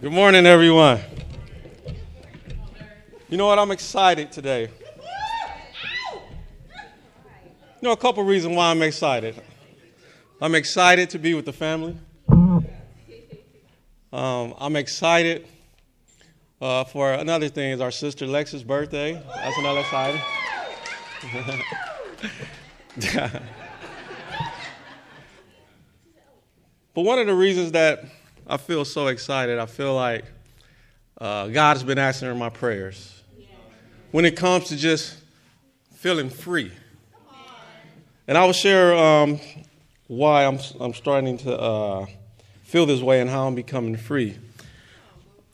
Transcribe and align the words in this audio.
Good 0.00 0.12
morning, 0.12 0.46
everyone. 0.46 0.98
You 3.28 3.36
know 3.36 3.48
what? 3.48 3.58
I'm 3.58 3.70
excited 3.70 4.32
today. 4.32 4.70
You 6.12 6.20
know, 7.82 7.92
a 7.92 7.98
couple 7.98 8.24
reasons 8.24 8.56
why 8.56 8.70
I'm 8.70 8.80
excited. 8.80 9.34
I'm 10.40 10.54
excited 10.54 11.10
to 11.10 11.18
be 11.18 11.34
with 11.34 11.44
the 11.44 11.52
family. 11.52 11.98
Um, 14.10 14.54
I'm 14.56 14.74
excited 14.76 15.46
uh, 16.62 16.84
for 16.84 17.12
another 17.12 17.50
thing 17.50 17.72
is 17.72 17.82
our 17.82 17.90
sister 17.90 18.26
Lex's 18.26 18.64
birthday. 18.64 19.22
That's 19.34 19.58
another 19.58 19.80
exciting. 19.80 20.22
but 26.94 27.02
one 27.02 27.18
of 27.18 27.26
the 27.26 27.34
reasons 27.34 27.72
that 27.72 28.06
I 28.50 28.56
feel 28.56 28.84
so 28.84 29.06
excited, 29.06 29.60
I 29.60 29.66
feel 29.66 29.94
like 29.94 30.24
uh, 31.20 31.46
God 31.46 31.76
has 31.76 31.84
been 31.84 31.98
answering 31.98 32.36
my 32.36 32.48
prayers. 32.48 33.22
When 34.10 34.24
it 34.24 34.36
comes 34.36 34.64
to 34.70 34.76
just 34.76 35.16
feeling 35.94 36.28
free. 36.30 36.72
And 38.26 38.36
I 38.36 38.44
will 38.44 38.52
share 38.52 38.92
um, 38.96 39.38
why 40.08 40.46
I'm, 40.46 40.58
I'm 40.80 40.94
starting 40.94 41.38
to 41.38 41.56
uh, 41.56 42.06
feel 42.64 42.86
this 42.86 43.00
way 43.00 43.20
and 43.20 43.30
how 43.30 43.46
I'm 43.46 43.54
becoming 43.54 43.96
free. 43.96 44.36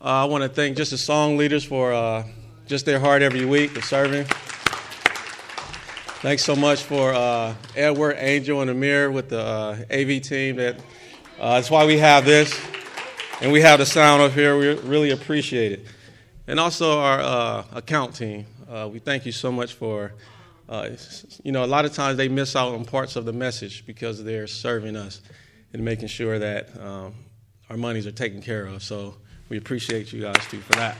Uh, 0.01 0.23
I 0.23 0.25
want 0.25 0.43
to 0.43 0.49
thank 0.49 0.75
just 0.75 0.89
the 0.89 0.97
song 0.97 1.37
leaders 1.37 1.63
for 1.63 1.93
uh, 1.93 2.23
just 2.65 2.87
their 2.87 2.99
heart 2.99 3.21
every 3.21 3.45
week 3.45 3.77
of 3.77 3.85
serving. 3.85 4.25
Thanks 6.23 6.43
so 6.43 6.55
much 6.55 6.81
for 6.81 7.13
uh, 7.13 7.53
Edward, 7.75 8.15
Angel, 8.17 8.61
and 8.61 8.71
Amir 8.71 9.11
with 9.11 9.29
the 9.29 9.39
uh, 9.39 9.77
AV 9.91 10.23
team. 10.23 10.55
That 10.55 10.79
uh, 11.39 11.53
that's 11.55 11.69
why 11.69 11.85
we 11.85 11.99
have 11.99 12.25
this, 12.25 12.59
and 13.41 13.51
we 13.51 13.61
have 13.61 13.79
the 13.79 13.85
sound 13.85 14.21
up 14.21 14.31
here. 14.31 14.57
We 14.57 14.73
really 14.79 15.11
appreciate 15.11 15.71
it, 15.71 15.85
and 16.47 16.59
also 16.59 16.99
our 16.99 17.19
uh, 17.19 17.63
account 17.73 18.15
team. 18.15 18.45
Uh, 18.69 18.89
we 18.91 18.99
thank 18.99 19.25
you 19.25 19.31
so 19.31 19.51
much 19.51 19.73
for. 19.73 20.13
Uh, 20.69 20.89
you 21.43 21.53
know, 21.53 21.63
a 21.63 21.65
lot 21.65 21.85
of 21.85 21.93
times 21.93 22.17
they 22.17 22.27
miss 22.27 22.53
out 22.53 22.73
on 22.73 22.83
parts 22.83 23.15
of 23.15 23.23
the 23.23 23.31
message 23.31 23.85
because 23.85 24.21
they're 24.21 24.47
serving 24.47 24.97
us 24.97 25.21
and 25.71 25.81
making 25.81 26.09
sure 26.09 26.37
that 26.39 26.67
um, 26.81 27.15
our 27.69 27.77
monies 27.77 28.05
are 28.05 28.11
taken 28.11 28.41
care 28.41 28.65
of. 28.65 28.83
So 28.83 29.15
we 29.47 29.55
appreciate 29.55 30.11
you 30.11 30.23
guys 30.23 30.45
too 30.49 30.59
for 30.59 30.73
that. 30.73 30.97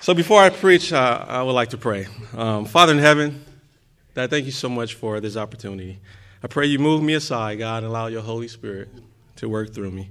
So 0.00 0.14
before 0.14 0.40
I 0.40 0.48
preach, 0.48 0.90
uh, 0.90 1.26
I 1.28 1.42
would 1.42 1.52
like 1.52 1.68
to 1.70 1.76
pray. 1.76 2.06
Um, 2.34 2.64
Father 2.64 2.94
in 2.94 2.98
heaven, 2.98 3.44
I 4.16 4.26
thank 4.26 4.46
you 4.46 4.52
so 4.52 4.70
much 4.70 4.94
for 4.94 5.20
this 5.20 5.36
opportunity. 5.36 5.98
I 6.42 6.46
pray 6.46 6.64
you 6.64 6.78
move 6.78 7.02
me 7.02 7.12
aside, 7.12 7.58
God, 7.58 7.82
and 7.82 7.86
allow 7.88 8.06
your 8.06 8.22
Holy 8.22 8.48
Spirit 8.48 8.88
to 9.40 9.48
work 9.48 9.72
through 9.72 9.90
me. 9.90 10.10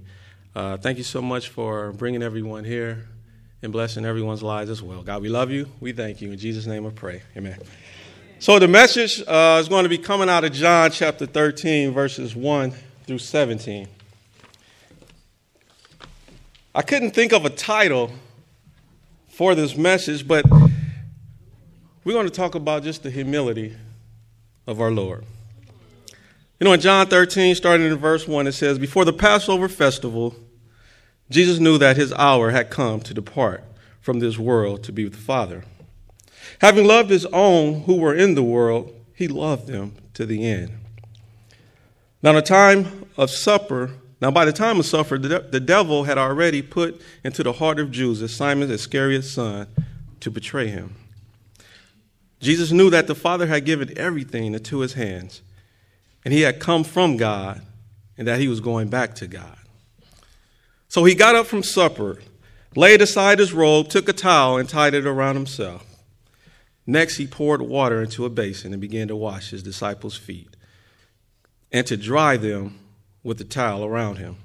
Uh, 0.55 0.75
thank 0.77 0.97
you 0.97 1.03
so 1.03 1.21
much 1.21 1.49
for 1.49 1.93
bringing 1.93 2.23
everyone 2.23 2.63
here 2.63 3.07
and 3.61 3.71
blessing 3.71 4.03
everyone's 4.03 4.41
lives 4.41 4.71
as 4.71 4.81
well. 4.81 5.03
God, 5.03 5.21
we 5.21 5.29
love 5.29 5.51
you. 5.51 5.67
We 5.79 5.91
thank 5.91 6.19
you. 6.19 6.31
In 6.31 6.37
Jesus' 6.39 6.65
name 6.65 6.85
I 6.87 6.89
pray. 6.89 7.21
Amen. 7.37 7.59
So 8.39 8.57
the 8.57 8.67
message 8.67 9.21
uh, 9.27 9.59
is 9.61 9.69
going 9.69 9.83
to 9.83 9.89
be 9.89 9.99
coming 9.99 10.29
out 10.29 10.43
of 10.43 10.51
John 10.51 10.89
chapter 10.89 11.27
13, 11.27 11.91
verses 11.91 12.35
1 12.35 12.73
through 13.05 13.19
17. 13.19 13.87
I 16.73 16.81
couldn't 16.81 17.11
think 17.11 17.31
of 17.31 17.45
a 17.45 17.49
title 17.51 18.11
for 19.27 19.53
this 19.53 19.77
message, 19.77 20.27
but 20.27 20.43
we're 22.03 22.13
going 22.13 22.25
to 22.25 22.33
talk 22.33 22.55
about 22.55 22.81
just 22.81 23.03
the 23.03 23.11
humility 23.11 23.75
of 24.65 24.81
our 24.81 24.91
Lord. 24.91 25.23
You 26.59 26.65
know, 26.65 26.73
in 26.73 26.81
John 26.81 27.07
13, 27.07 27.55
starting 27.55 27.87
in 27.87 27.95
verse 27.95 28.27
1, 28.27 28.47
it 28.47 28.51
says, 28.51 28.77
Before 28.77 29.05
the 29.05 29.13
Passover 29.13 29.69
festival, 29.69 30.35
Jesus 31.29 31.59
knew 31.59 31.77
that 31.77 31.95
his 31.95 32.11
hour 32.13 32.51
had 32.51 32.69
come 32.69 32.99
to 33.01 33.13
depart 33.13 33.63
from 34.01 34.19
this 34.19 34.37
world 34.37 34.83
to 34.83 34.91
be 34.91 35.05
with 35.05 35.13
the 35.13 35.19
Father. 35.19 35.63
Having 36.59 36.85
loved 36.85 37.09
his 37.09 37.25
own 37.27 37.83
who 37.83 37.95
were 37.95 38.13
in 38.13 38.35
the 38.35 38.43
world, 38.43 38.93
he 39.15 39.27
loved 39.29 39.67
them 39.67 39.95
to 40.15 40.25
the 40.25 40.45
end. 40.45 40.71
Now, 42.21 42.33
the 42.33 42.41
time 42.41 43.05
of 43.15 43.29
supper, 43.29 43.91
now, 44.21 44.31
by 44.31 44.43
the 44.43 44.51
time 44.51 44.79
of 44.79 44.85
supper, 44.85 45.17
the, 45.17 45.39
the 45.39 45.61
devil 45.61 46.03
had 46.03 46.17
already 46.17 46.61
put 46.61 47.01
into 47.23 47.41
the 47.41 47.53
heart 47.53 47.79
of 47.79 47.91
Judas, 47.91 48.35
Simon 48.35 48.69
Iscariot's 48.69 49.31
son, 49.31 49.67
to 50.19 50.29
betray 50.29 50.67
him. 50.67 50.95
Jesus 52.41 52.71
knew 52.73 52.89
that 52.89 53.07
the 53.07 53.15
Father 53.15 53.47
had 53.47 53.63
given 53.63 53.97
everything 53.97 54.53
into 54.53 54.79
his 54.79 54.93
hands, 54.93 55.41
and 56.29 56.35
he 56.35 56.43
had 56.43 56.59
come 56.59 56.83
from 56.83 57.17
God, 57.17 57.59
and 58.15 58.27
that 58.27 58.39
he 58.39 58.47
was 58.47 58.59
going 58.59 58.87
back 58.87 59.15
to 59.15 59.25
God. 59.25 59.57
So 60.87 61.03
he 61.03 61.15
got 61.15 61.33
up 61.33 61.47
from 61.47 61.63
supper, 61.63 62.19
laid 62.75 63.01
aside 63.01 63.39
his 63.39 63.51
robe, 63.51 63.89
took 63.89 64.07
a 64.07 64.13
towel, 64.13 64.59
and 64.59 64.69
tied 64.69 64.93
it 64.93 65.07
around 65.07 65.33
himself. 65.33 65.83
Next, 66.85 67.17
he 67.17 67.25
poured 67.25 67.63
water 67.63 68.03
into 68.03 68.25
a 68.25 68.29
basin 68.29 68.73
and 68.73 68.79
began 68.79 69.07
to 69.07 69.15
wash 69.15 69.49
his 69.49 69.63
disciples' 69.63 70.17
feet 70.17 70.55
and 71.71 71.87
to 71.87 71.97
dry 71.97 72.37
them 72.37 72.77
with 73.23 73.39
the 73.39 73.43
towel 73.43 73.83
around 73.83 74.17
him. 74.17 74.35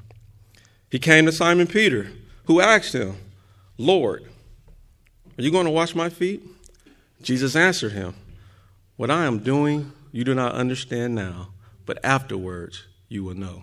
He 0.90 0.98
came 0.98 1.26
to 1.26 1.32
Simon 1.32 1.66
Peter, 1.66 2.12
who 2.46 2.62
asked 2.62 2.94
him, 2.94 3.16
Lord, 3.76 4.24
are 5.36 5.42
you 5.42 5.50
going 5.50 5.66
to 5.66 5.70
wash 5.70 5.94
my 5.94 6.08
feet? 6.08 6.42
Jesus 7.20 7.54
answered 7.54 7.92
him, 7.92 8.14
What 8.96 9.10
I 9.10 9.26
am 9.26 9.40
doing 9.40 9.92
you 10.12 10.24
do 10.24 10.34
not 10.34 10.54
understand 10.54 11.14
now, 11.14 11.48
but 11.86 11.98
afterwards 12.04 12.84
you 13.08 13.24
will 13.24 13.34
know. 13.34 13.62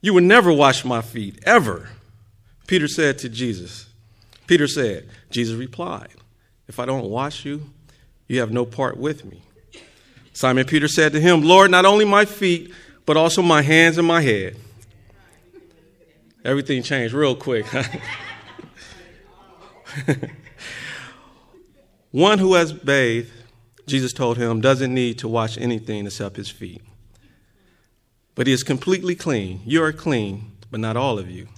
You 0.00 0.14
will 0.14 0.22
never 0.22 0.52
wash 0.52 0.84
my 0.84 1.02
feet, 1.02 1.38
ever. 1.44 1.90
Peter 2.66 2.88
said 2.88 3.18
to 3.18 3.28
Jesus. 3.28 3.88
Peter 4.46 4.66
said, 4.66 5.08
Jesus 5.30 5.56
replied, 5.56 6.14
If 6.68 6.78
I 6.78 6.86
don't 6.86 7.10
wash 7.10 7.44
you, 7.44 7.70
you 8.28 8.40
have 8.40 8.50
no 8.50 8.64
part 8.64 8.96
with 8.96 9.24
me. 9.24 9.42
Simon 10.32 10.64
Peter 10.64 10.88
said 10.88 11.12
to 11.12 11.20
him, 11.20 11.42
Lord, 11.42 11.70
not 11.70 11.84
only 11.84 12.04
my 12.04 12.24
feet, 12.24 12.72
but 13.04 13.16
also 13.16 13.42
my 13.42 13.62
hands 13.62 13.98
and 13.98 14.06
my 14.06 14.20
head. 14.20 14.56
Everything 16.44 16.82
changed 16.82 17.12
real 17.12 17.34
quick. 17.34 17.66
One 22.10 22.38
who 22.38 22.54
has 22.54 22.72
bathed, 22.72 23.30
Jesus 23.90 24.12
told 24.12 24.38
him, 24.38 24.60
doesn't 24.60 24.94
need 24.94 25.18
to 25.18 25.28
wash 25.28 25.58
anything 25.58 26.06
except 26.06 26.36
his 26.36 26.48
feet. 26.48 26.82
But 28.34 28.46
he 28.46 28.52
is 28.52 28.62
completely 28.62 29.14
clean. 29.14 29.60
You 29.66 29.82
are 29.82 29.92
clean, 29.92 30.52
but 30.70 30.80
not 30.80 30.96
all 30.96 31.18
of 31.18 31.30
you. 31.30 31.48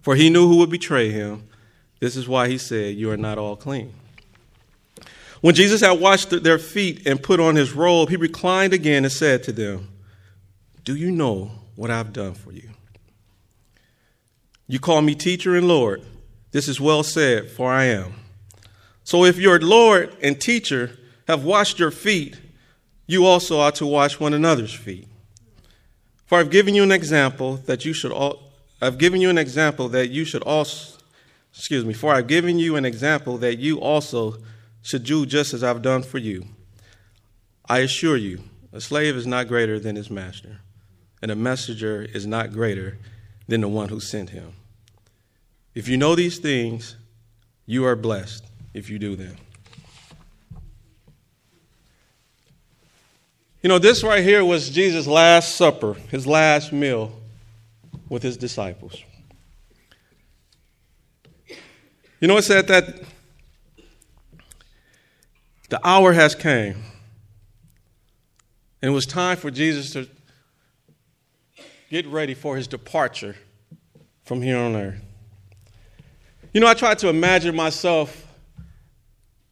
For 0.00 0.14
he 0.14 0.30
knew 0.30 0.48
who 0.48 0.58
would 0.58 0.70
betray 0.70 1.10
him. 1.10 1.48
This 2.00 2.16
is 2.16 2.28
why 2.28 2.48
he 2.48 2.58
said, 2.58 2.96
You 2.96 3.10
are 3.10 3.16
not 3.16 3.38
all 3.38 3.56
clean. 3.56 3.92
When 5.40 5.54
Jesus 5.54 5.82
had 5.82 6.00
washed 6.00 6.30
their 6.30 6.58
feet 6.58 7.06
and 7.06 7.22
put 7.22 7.40
on 7.40 7.56
his 7.56 7.72
robe, 7.72 8.08
he 8.08 8.16
reclined 8.16 8.72
again 8.72 9.04
and 9.04 9.12
said 9.12 9.42
to 9.42 9.52
them, 9.52 9.88
Do 10.84 10.96
you 10.96 11.10
know 11.10 11.50
what 11.76 11.90
I've 11.90 12.12
done 12.12 12.34
for 12.34 12.52
you? 12.52 12.70
You 14.66 14.78
call 14.78 15.02
me 15.02 15.14
teacher 15.14 15.54
and 15.56 15.68
Lord. 15.68 16.02
This 16.52 16.68
is 16.68 16.80
well 16.80 17.02
said, 17.02 17.50
for 17.50 17.70
I 17.70 17.84
am. 17.84 18.14
So 19.02 19.24
if 19.24 19.36
your 19.36 19.60
Lord 19.60 20.16
and 20.22 20.40
teacher 20.40 20.96
have 21.26 21.44
washed 21.44 21.78
your 21.78 21.90
feet, 21.90 22.40
you 23.06 23.26
also 23.26 23.58
ought 23.58 23.74
to 23.76 23.86
wash 23.86 24.20
one 24.20 24.34
another's 24.34 24.74
feet. 24.74 25.08
For 26.26 26.38
I've 26.38 26.50
given 26.50 26.74
you 26.74 26.82
an 26.82 26.92
example 26.92 27.56
that 27.66 27.84
you 27.84 27.92
should 27.92 28.12
all 28.12 28.42
I've 28.80 28.98
given 28.98 29.20
you 29.20 29.30
an 29.30 29.38
example 29.38 29.88
that 29.90 30.10
you 30.10 30.24
should 30.24 30.42
also 30.42 30.98
excuse 31.54 31.84
me, 31.84 31.94
for 31.94 32.12
I've 32.12 32.26
given 32.26 32.58
you 32.58 32.76
an 32.76 32.84
example 32.84 33.38
that 33.38 33.58
you 33.58 33.80
also 33.80 34.38
should 34.82 35.04
do 35.04 35.24
just 35.24 35.54
as 35.54 35.62
I've 35.62 35.82
done 35.82 36.02
for 36.02 36.18
you. 36.18 36.44
I 37.66 37.78
assure 37.78 38.16
you, 38.16 38.42
a 38.72 38.80
slave 38.80 39.16
is 39.16 39.26
not 39.26 39.48
greater 39.48 39.78
than 39.78 39.96
his 39.96 40.10
master, 40.10 40.60
and 41.22 41.30
a 41.30 41.36
messenger 41.36 42.02
is 42.02 42.26
not 42.26 42.52
greater 42.52 42.98
than 43.46 43.60
the 43.60 43.68
one 43.68 43.88
who 43.88 44.00
sent 44.00 44.30
him. 44.30 44.54
If 45.74 45.88
you 45.88 45.96
know 45.96 46.14
these 46.14 46.38
things, 46.38 46.96
you 47.66 47.86
are 47.86 47.96
blessed 47.96 48.44
if 48.74 48.90
you 48.90 48.98
do 48.98 49.16
them. 49.16 49.36
You 53.64 53.68
know, 53.68 53.78
this 53.78 54.04
right 54.04 54.22
here 54.22 54.44
was 54.44 54.68
Jesus' 54.68 55.06
last 55.06 55.56
supper, 55.56 55.94
his 56.10 56.26
last 56.26 56.70
meal 56.70 57.18
with 58.10 58.22
his 58.22 58.36
disciples. 58.36 59.02
You 62.20 62.28
know, 62.28 62.36
it 62.36 62.42
said 62.42 62.66
that 62.66 63.04
the 65.70 65.80
hour 65.82 66.12
has 66.12 66.34
came. 66.34 66.74
And 68.82 68.90
it 68.90 68.94
was 68.94 69.06
time 69.06 69.38
for 69.38 69.50
Jesus 69.50 69.94
to 69.94 70.10
get 71.88 72.06
ready 72.06 72.34
for 72.34 72.58
his 72.58 72.68
departure 72.68 73.34
from 74.24 74.42
here 74.42 74.58
on 74.58 74.76
earth. 74.76 75.00
You 76.52 76.60
know, 76.60 76.66
I 76.66 76.74
tried 76.74 76.98
to 76.98 77.08
imagine 77.08 77.56
myself 77.56 78.26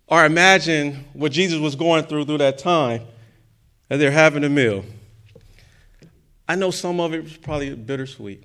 or 0.06 0.22
imagine 0.26 1.06
what 1.14 1.32
Jesus 1.32 1.58
was 1.58 1.74
going 1.74 2.04
through 2.04 2.26
through 2.26 2.38
that 2.38 2.58
time 2.58 3.06
as 3.92 4.00
they're 4.00 4.10
having 4.10 4.42
a 4.42 4.48
meal. 4.48 4.86
I 6.48 6.54
know 6.54 6.70
some 6.70 6.98
of 6.98 7.12
it 7.12 7.24
was 7.24 7.36
probably 7.36 7.74
bittersweet. 7.74 8.42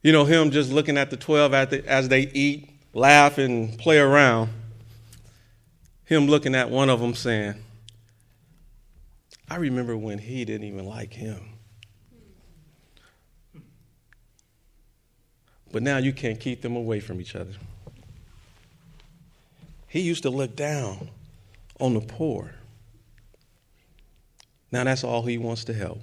You 0.00 0.12
know, 0.12 0.24
him 0.24 0.52
just 0.52 0.70
looking 0.70 0.96
at 0.96 1.10
the 1.10 1.16
12 1.16 1.54
as 1.54 2.08
they 2.08 2.20
eat, 2.20 2.70
laugh, 2.94 3.38
and 3.38 3.76
play 3.76 3.98
around. 3.98 4.50
Him 6.04 6.28
looking 6.28 6.54
at 6.54 6.70
one 6.70 6.88
of 6.88 7.00
them 7.00 7.14
saying, 7.14 7.56
I 9.50 9.56
remember 9.56 9.96
when 9.96 10.18
he 10.18 10.44
didn't 10.44 10.68
even 10.68 10.86
like 10.86 11.14
him. 11.14 11.42
But 15.72 15.82
now 15.82 15.96
you 15.96 16.12
can't 16.12 16.38
keep 16.38 16.62
them 16.62 16.76
away 16.76 17.00
from 17.00 17.20
each 17.20 17.34
other. 17.34 17.54
He 19.88 19.98
used 19.98 20.22
to 20.22 20.30
look 20.30 20.54
down 20.54 21.10
on 21.80 21.94
the 21.94 22.00
poor. 22.00 22.54
Now 24.70 24.84
that's 24.84 25.04
all 25.04 25.22
he 25.22 25.38
wants 25.38 25.64
to 25.64 25.74
help. 25.74 26.00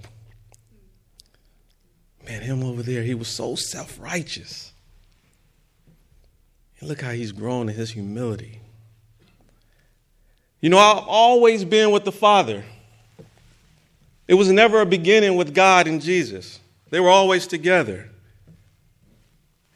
Man, 2.25 2.42
him 2.42 2.63
over 2.63 2.83
there, 2.83 3.01
he 3.01 3.16
was 3.16 3.27
so 3.27 3.56
self 3.56 4.00
righteous. 4.00 4.71
And 6.80 6.88
look 6.88 7.01
how 7.01 7.12
he's 7.12 7.31
grown 7.31 7.69
in 7.69 7.75
his 7.75 7.92
humility. 7.92 8.62
You 10.62 10.69
know, 10.69 10.77
I've 10.77 11.04
always 11.07 11.66
been 11.66 11.92
with 11.92 12.04
the 12.04 12.12
Father. 12.12 12.63
It 14.27 14.36
was 14.36 14.51
never 14.51 14.81
a 14.81 14.86
beginning 14.86 15.36
with 15.36 15.56
God 15.56 15.88
and 15.88 16.01
Jesus, 16.01 16.60
they 16.92 17.00
were 17.00 17.10
always 17.10 17.48
together. 17.48 18.10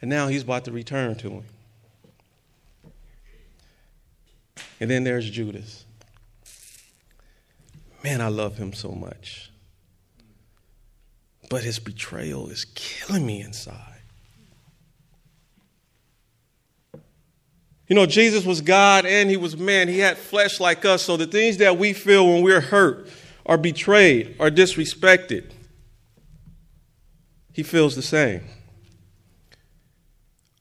And 0.00 0.10
now 0.10 0.28
he's 0.28 0.42
about 0.42 0.66
to 0.66 0.72
return 0.72 1.16
to 1.16 1.30
him. 1.30 1.44
And 4.78 4.90
then 4.90 5.02
there's 5.02 5.28
Judas. 5.28 5.83
Man, 8.04 8.20
I 8.20 8.28
love 8.28 8.58
him 8.58 8.74
so 8.74 8.90
much. 8.90 9.50
But 11.48 11.62
his 11.62 11.78
betrayal 11.78 12.50
is 12.50 12.66
killing 12.74 13.24
me 13.24 13.40
inside. 13.40 14.02
You 17.88 17.96
know, 17.96 18.04
Jesus 18.04 18.44
was 18.44 18.60
God 18.60 19.06
and 19.06 19.30
he 19.30 19.38
was 19.38 19.56
man. 19.56 19.88
He 19.88 20.00
had 20.00 20.18
flesh 20.18 20.60
like 20.60 20.84
us. 20.84 21.00
So 21.00 21.16
the 21.16 21.26
things 21.26 21.56
that 21.56 21.78
we 21.78 21.94
feel 21.94 22.26
when 22.26 22.42
we're 22.42 22.60
hurt, 22.60 23.08
or 23.46 23.56
betrayed, 23.56 24.36
or 24.38 24.50
disrespected, 24.50 25.50
he 27.54 27.62
feels 27.62 27.96
the 27.96 28.02
same. 28.02 28.42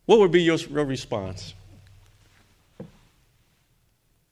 What 0.05 0.19
would 0.19 0.31
be 0.31 0.43
your 0.43 0.57
response 0.69 1.53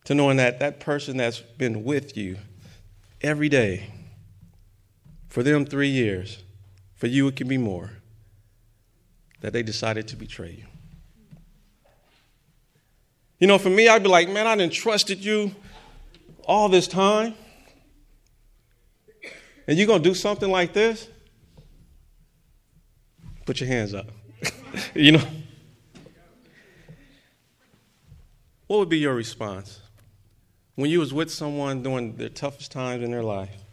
to 0.05 0.15
knowing 0.15 0.37
that 0.37 0.59
that 0.59 0.79
person 0.79 1.17
that's 1.17 1.39
been 1.39 1.83
with 1.83 2.15
you 2.15 2.37
every 3.21 3.49
day, 3.49 3.87
for 5.27 5.43
them 5.43 5.65
three 5.65 5.89
years, 5.89 6.43
for 6.95 7.07
you 7.07 7.27
it 7.27 7.35
can 7.35 7.47
be 7.47 7.57
more, 7.57 7.91
that 9.41 9.53
they 9.53 9.63
decided 9.63 10.07
to 10.09 10.15
betray 10.15 10.51
you? 10.57 10.65
You 13.39 13.47
know, 13.47 13.57
for 13.57 13.69
me, 13.69 13.87
I'd 13.87 14.03
be 14.03 14.09
like, 14.09 14.29
man, 14.29 14.45
I 14.45 14.55
didn't 14.55 14.73
trusted 14.73 15.25
you 15.25 15.55
all 16.45 16.69
this 16.69 16.87
time. 16.87 17.33
And 19.67 19.77
you're 19.77 19.87
going 19.87 20.03
to 20.03 20.09
do 20.09 20.13
something 20.13 20.49
like 20.49 20.73
this? 20.73 21.07
Put 23.45 23.59
your 23.59 23.67
hands 23.67 23.93
up. 23.95 24.11
you 24.93 25.13
know? 25.13 25.23
What 28.67 28.77
would 28.79 28.89
be 28.89 28.99
your 28.99 29.15
response 29.15 29.80
when 30.75 30.89
you 30.89 30.99
was 30.99 31.13
with 31.13 31.31
someone 31.31 31.83
during 31.83 32.15
their 32.15 32.29
toughest 32.29 32.71
times 32.71 33.03
in 33.03 33.11
their 33.11 33.23
life 33.23 33.63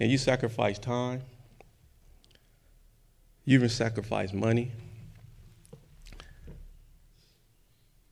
and 0.00 0.10
you 0.10 0.18
sacrificed 0.18 0.82
time, 0.82 1.22
you 3.44 3.56
even 3.58 3.68
sacrificed 3.68 4.34
money, 4.34 4.72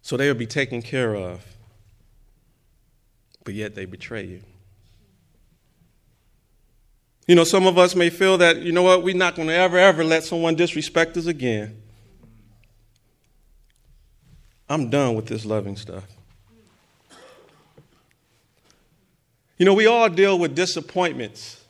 so 0.03 0.17
they 0.17 0.29
would 0.29 0.39
be 0.39 0.47
taken 0.47 0.83
care 0.83 1.15
of, 1.15 1.45
but 3.45 3.55
yet 3.55 3.75
they 3.75 3.85
betray 3.85 4.25
you? 4.25 4.43
You 7.27 7.37
know, 7.37 7.45
some 7.45 7.67
of 7.67 7.79
us 7.79 7.95
may 7.95 8.11
feel 8.11 8.37
that, 8.39 8.63
you 8.63 8.73
know 8.73 8.83
what, 8.83 9.03
we're 9.03 9.17
not 9.17 9.37
going 9.37 9.49
to 9.49 9.55
ever, 9.55 9.79
ever 9.79 10.05
let 10.05 10.25
someone 10.25 10.55
disrespect 10.55 11.17
us 11.17 11.27
again. 11.27 11.81
I'm 14.69 14.91
done 14.91 15.15
with 15.15 15.27
this 15.27 15.45
loving 15.45 15.77
stuff. 15.77 16.05
You 19.63 19.67
know, 19.67 19.75
we 19.75 19.87
all 19.87 20.09
deal 20.09 20.41
with 20.41 20.57
disappointments 20.57 21.65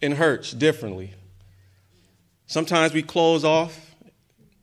and 0.00 0.14
hurts 0.14 0.52
differently. 0.52 1.12
Sometimes 2.46 2.94
we 2.94 3.02
close 3.02 3.44
off 3.44 3.94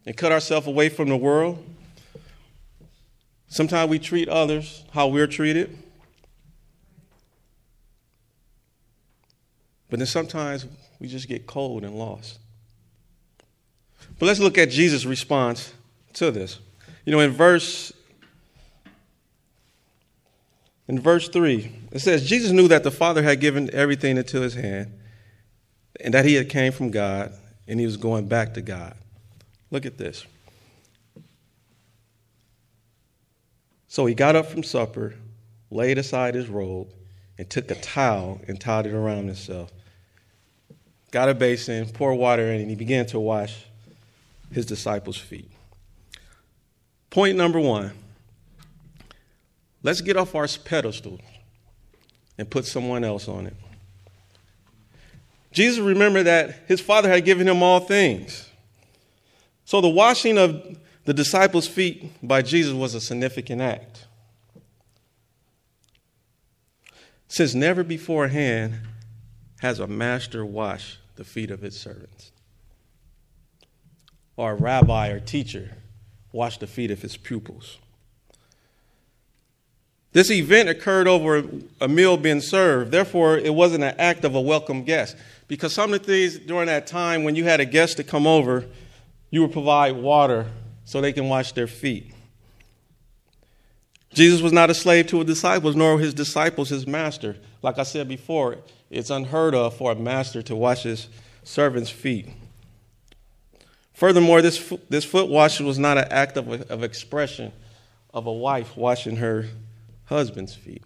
and 0.07 0.17
cut 0.17 0.31
ourselves 0.31 0.65
away 0.65 0.89
from 0.89 1.07
the 1.07 1.17
world. 1.17 1.63
Sometimes 3.47 3.91
we 3.91 3.99
treat 3.99 4.27
others 4.27 4.83
how 4.91 5.07
we're 5.07 5.27
treated. 5.27 5.77
But 9.91 9.99
then 9.99 10.07
sometimes 10.07 10.65
we 10.99 11.07
just 11.07 11.27
get 11.27 11.45
cold 11.45 11.83
and 11.83 11.93
lost. 11.93 12.39
But 14.17 14.25
let's 14.25 14.39
look 14.39 14.57
at 14.57 14.71
Jesus' 14.71 15.05
response 15.05 15.75
to 16.13 16.31
this. 16.31 16.57
You 17.05 17.11
know, 17.11 17.19
in 17.19 17.29
verse 17.29 17.93
in 20.87 20.99
verse 20.99 21.27
3, 21.27 21.71
it 21.91 21.99
says, 21.99 22.27
Jesus 22.27 22.51
knew 22.51 22.67
that 22.69 22.83
the 22.83 22.91
Father 22.91 23.21
had 23.21 23.39
given 23.39 23.69
everything 23.73 24.17
into 24.17 24.41
his 24.41 24.53
hand 24.53 24.93
and 25.99 26.13
that 26.13 26.25
he 26.25 26.35
had 26.35 26.49
came 26.49 26.71
from 26.71 26.91
God 26.91 27.33
and 27.67 27.79
he 27.79 27.85
was 27.85 27.97
going 27.97 28.27
back 28.27 28.53
to 28.53 28.61
God. 28.61 28.95
Look 29.69 29.85
at 29.85 29.97
this. 29.97 30.25
So 33.87 34.05
he 34.05 34.13
got 34.13 34.35
up 34.35 34.45
from 34.45 34.63
supper, 34.63 35.15
laid 35.71 35.97
aside 35.97 36.35
his 36.35 36.47
robe, 36.47 36.87
and 37.37 37.49
took 37.49 37.69
a 37.71 37.75
towel 37.75 38.39
and 38.47 38.59
tied 38.59 38.85
it 38.85 38.93
around 38.93 39.27
himself. 39.27 39.71
Got 41.11 41.29
a 41.29 41.33
basin, 41.33 41.87
poured 41.89 42.17
water 42.17 42.43
in, 42.51 42.61
and 42.61 42.69
he 42.69 42.75
began 42.75 43.05
to 43.07 43.19
wash 43.19 43.65
his 44.51 44.65
disciples' 44.65 45.17
feet. 45.17 45.51
Point 47.09 47.37
number 47.37 47.59
one 47.59 47.91
let's 49.87 50.01
get 50.01 50.17
off 50.17 50.35
our 50.35 50.45
pedestal 50.65 51.17
and 52.37 52.49
put 52.49 52.65
someone 52.65 53.05
else 53.05 53.29
on 53.29 53.47
it. 53.47 53.55
Jesus 55.53 55.79
remembered 55.79 56.23
that 56.23 56.65
his 56.67 56.81
Father 56.81 57.07
had 57.07 57.23
given 57.23 57.47
him 57.47 57.63
all 57.63 57.79
things. 57.79 58.49
So 59.63 59.79
the 59.79 59.87
washing 59.87 60.37
of 60.37 60.77
the 61.05 61.13
disciples' 61.13 61.69
feet 61.69 62.11
by 62.21 62.41
Jesus 62.41 62.73
was 62.73 62.95
a 62.95 62.99
significant 62.99 63.61
act. 63.61 64.07
Since 67.29 67.53
never 67.55 67.81
beforehand 67.81 68.75
has 69.61 69.79
a 69.79 69.87
master 69.87 70.45
washed 70.45 70.97
the 71.15 71.23
feet 71.23 71.49
of 71.49 71.61
his 71.61 71.79
servants, 71.79 72.33
or 74.35 74.51
a 74.51 74.55
rabbi 74.55 75.07
or 75.07 75.21
teacher 75.21 75.77
washed 76.33 76.59
the 76.59 76.67
feet 76.67 76.91
of 76.91 77.01
his 77.01 77.15
pupils. 77.15 77.77
This 80.17 80.31
event 80.31 80.67
occurred 80.67 81.07
over 81.07 81.43
a 81.79 81.87
meal 81.87 82.17
being 82.17 82.41
served. 82.41 82.89
Therefore, 82.89 83.37
it 83.37 83.53
wasn't 83.53 83.83
an 83.83 83.93
act 83.99 84.25
of 84.25 84.33
a 84.33 84.41
welcome 84.41 84.83
guest. 84.83 85.15
Because 85.47 85.73
some 85.73 85.93
of 85.93 85.99
the 85.99 86.07
things 86.07 86.39
during 86.39 86.65
that 86.65 86.87
time, 86.87 87.23
when 87.23 87.35
you 87.35 87.43
had 87.43 87.59
a 87.59 87.65
guest 87.65 87.97
to 87.97 88.03
come 88.03 88.25
over, 88.25 88.65
you 89.29 89.43
would 89.43 89.51
provide 89.51 89.91
water 89.91 90.47
so 90.85 91.01
they 91.01 91.13
can 91.13 91.29
wash 91.29 91.51
their 91.51 91.67
feet. 91.67 92.15
Jesus 94.11 94.41
was 94.41 94.51
not 94.51 94.71
a 94.71 94.73
slave 94.73 95.05
to 95.09 95.17
his 95.17 95.27
disciples, 95.27 95.75
nor 95.75 95.93
were 95.93 95.99
his 95.99 96.15
disciples 96.15 96.69
his 96.69 96.87
master. 96.87 97.35
Like 97.61 97.77
I 97.77 97.83
said 97.83 98.07
before, 98.07 98.57
it's 98.89 99.11
unheard 99.11 99.53
of 99.53 99.77
for 99.77 99.91
a 99.91 99.95
master 99.95 100.41
to 100.41 100.55
wash 100.55 100.81
his 100.81 101.09
servant's 101.43 101.91
feet. 101.91 102.27
Furthermore, 103.93 104.41
this, 104.41 104.73
this 104.89 105.05
foot 105.05 105.29
washing 105.29 105.67
was 105.67 105.77
not 105.77 105.99
an 105.99 106.07
act 106.09 106.37
of, 106.37 106.49
of 106.71 106.81
expression 106.81 107.51
of 108.15 108.25
a 108.25 108.33
wife 108.33 108.75
washing 108.75 109.17
her 109.17 109.45
husband's 110.07 110.55
feet. 110.55 110.83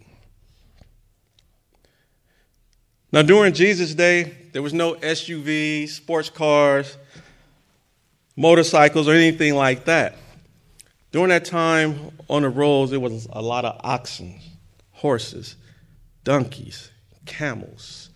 Now, 3.10 3.22
during 3.22 3.52
Jesus' 3.52 3.94
day, 3.94 4.34
there 4.52 4.62
was 4.62 4.72
no 4.72 4.94
SUVs, 4.94 5.90
sports 5.90 6.30
cars, 6.30 6.96
motorcycles, 8.36 9.08
or 9.08 9.12
anything 9.12 9.54
like 9.54 9.84
that. 9.84 10.16
During 11.10 11.28
that 11.28 11.44
time 11.44 12.10
on 12.28 12.42
the 12.42 12.48
roads, 12.48 12.90
there 12.90 13.00
was 13.00 13.28
a 13.30 13.42
lot 13.42 13.66
of 13.66 13.78
oxen, 13.84 14.40
horses, 14.92 15.56
donkeys, 16.24 16.90
camels, 17.26 18.08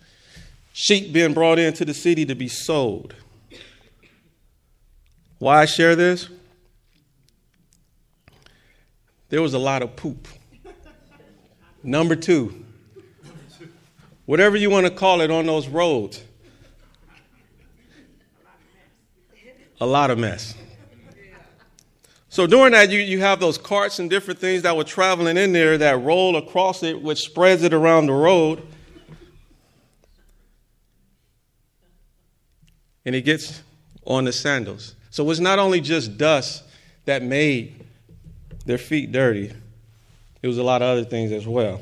sheep 0.73 1.13
being 1.13 1.33
brought 1.33 1.59
into 1.59 1.85
the 1.85 1.93
city 1.93 2.25
to 2.25 2.33
be 2.33 2.47
sold. 2.47 3.13
Why 5.37 5.61
I 5.61 5.65
share 5.65 5.95
this? 5.95 6.27
There 9.29 9.43
was 9.43 9.53
a 9.53 9.59
lot 9.59 9.83
of 9.83 9.95
poop. 9.95 10.27
Number 11.83 12.15
two, 12.15 12.65
whatever 14.25 14.57
you 14.57 14.69
want 14.69 14.85
to 14.85 14.91
call 14.91 15.21
it 15.21 15.31
on 15.31 15.45
those 15.45 15.67
roads. 15.67 16.23
a 19.79 19.85
lot 19.85 20.09
of 20.09 20.17
mess. 20.17 20.55
So 22.29 22.45
during 22.45 22.73
that, 22.73 22.89
you, 22.89 22.99
you 22.99 23.19
have 23.19 23.39
those 23.39 23.57
carts 23.57 23.99
and 23.99 24.09
different 24.09 24.39
things 24.39 24.63
that 24.63 24.75
were 24.75 24.83
traveling 24.83 25.37
in 25.37 25.53
there 25.53 25.77
that 25.77 26.01
roll 26.01 26.35
across 26.35 26.83
it, 26.83 27.01
which 27.01 27.19
spreads 27.19 27.63
it 27.63 27.73
around 27.73 28.07
the 28.07 28.13
road. 28.13 28.61
And 33.05 33.15
it 33.15 33.21
gets 33.21 33.63
on 34.05 34.25
the 34.25 34.33
sandals. 34.33 34.95
So 35.09 35.29
it's 35.31 35.39
not 35.39 35.57
only 35.57 35.81
just 35.81 36.17
dust 36.17 36.63
that 37.05 37.23
made 37.23 37.85
their 38.65 38.77
feet 38.77 39.11
dirty, 39.11 39.53
it 40.41 40.47
was 40.47 40.57
a 40.57 40.63
lot 40.63 40.81
of 40.81 40.87
other 40.87 41.03
things 41.03 41.31
as 41.31 41.47
well. 41.47 41.81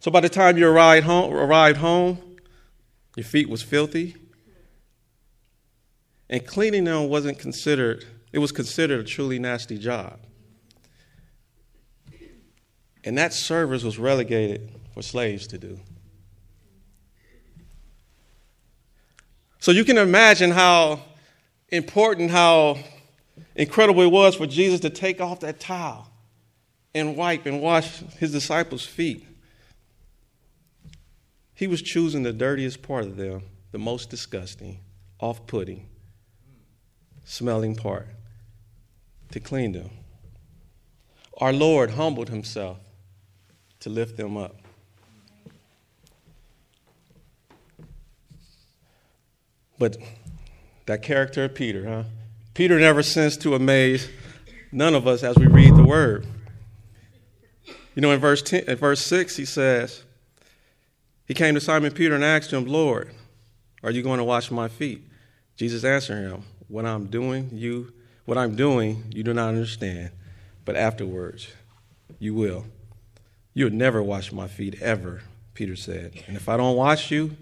So 0.00 0.10
by 0.10 0.20
the 0.20 0.28
time 0.28 0.58
you 0.58 0.66
arrived 0.66 1.06
home, 1.06 1.32
arrived 1.32 1.78
home 1.78 2.32
your 3.16 3.24
feet 3.24 3.48
was 3.48 3.62
filthy. 3.62 4.16
And 6.30 6.46
cleaning 6.46 6.84
them 6.84 7.08
wasn't 7.08 7.38
considered, 7.38 8.06
it 8.32 8.38
was 8.38 8.52
considered 8.52 9.00
a 9.00 9.04
truly 9.04 9.38
nasty 9.38 9.76
job. 9.76 10.18
And 13.04 13.18
that 13.18 13.32
service 13.32 13.82
was 13.82 13.98
relegated 13.98 14.72
for 14.94 15.02
slaves 15.02 15.46
to 15.48 15.58
do. 15.58 15.78
So 19.58 19.72
you 19.72 19.84
can 19.84 19.98
imagine 19.98 20.50
how 20.50 21.00
important, 21.68 22.30
how 22.30 22.78
incredible 23.54 24.02
it 24.02 24.10
was 24.10 24.34
for 24.36 24.46
Jesus 24.46 24.80
to 24.80 24.90
take 24.90 25.20
off 25.20 25.40
that 25.40 25.60
towel 25.60 26.10
and 26.94 27.16
wipe 27.16 27.46
and 27.46 27.60
wash 27.60 27.98
his 28.18 28.32
disciples' 28.32 28.84
feet. 28.84 29.26
He 31.54 31.66
was 31.66 31.82
choosing 31.82 32.22
the 32.22 32.32
dirtiest 32.32 32.82
part 32.82 33.04
of 33.04 33.16
them, 33.16 33.42
the 33.70 33.78
most 33.78 34.10
disgusting, 34.10 34.80
off 35.20 35.46
putting, 35.46 35.88
smelling 37.24 37.76
part, 37.76 38.08
to 39.30 39.40
clean 39.40 39.72
them. 39.72 39.90
Our 41.38 41.52
Lord 41.52 41.92
humbled 41.92 42.28
himself 42.28 42.78
to 43.80 43.90
lift 43.90 44.16
them 44.16 44.36
up. 44.36 44.56
But 49.78 49.96
that 50.86 51.02
character 51.02 51.44
of 51.44 51.54
Peter, 51.54 51.88
huh? 51.88 52.04
Peter 52.54 52.78
never 52.78 53.02
sends 53.02 53.36
to 53.38 53.54
amaze 53.54 54.10
none 54.70 54.94
of 54.94 55.06
us 55.06 55.22
as 55.22 55.36
we 55.36 55.46
read 55.46 55.74
the 55.74 55.84
word. 55.84 56.26
You 57.94 58.02
know, 58.02 58.10
in 58.10 58.20
verse 58.20 58.42
10, 58.42 58.64
in 58.68 58.76
verse 58.76 59.00
6, 59.06 59.36
he 59.36 59.44
says, 59.44 60.04
He 61.26 61.34
came 61.34 61.54
to 61.54 61.60
Simon 61.60 61.92
Peter 61.92 62.14
and 62.14 62.24
asked 62.24 62.52
him, 62.52 62.66
Lord, 62.66 63.10
are 63.82 63.90
you 63.90 64.02
going 64.02 64.18
to 64.18 64.24
wash 64.24 64.50
my 64.50 64.68
feet? 64.68 65.02
Jesus 65.56 65.84
answered 65.84 66.22
him, 66.28 66.44
What 66.68 66.84
I'm 66.84 67.06
doing, 67.06 67.50
you 67.52 67.92
what 68.24 68.38
I'm 68.38 68.54
doing, 68.54 69.04
you 69.12 69.22
do 69.22 69.34
not 69.34 69.48
understand, 69.48 70.10
but 70.64 70.76
afterwards 70.76 71.48
you 72.18 72.34
will. 72.34 72.66
You'll 73.54 73.70
never 73.70 74.02
wash 74.02 74.30
my 74.30 74.46
feet 74.46 74.80
ever, 74.80 75.22
Peter 75.54 75.74
said. 75.74 76.22
And 76.26 76.36
if 76.36 76.48
I 76.48 76.56
don't 76.56 76.76
wash 76.76 77.10
you, 77.10 77.36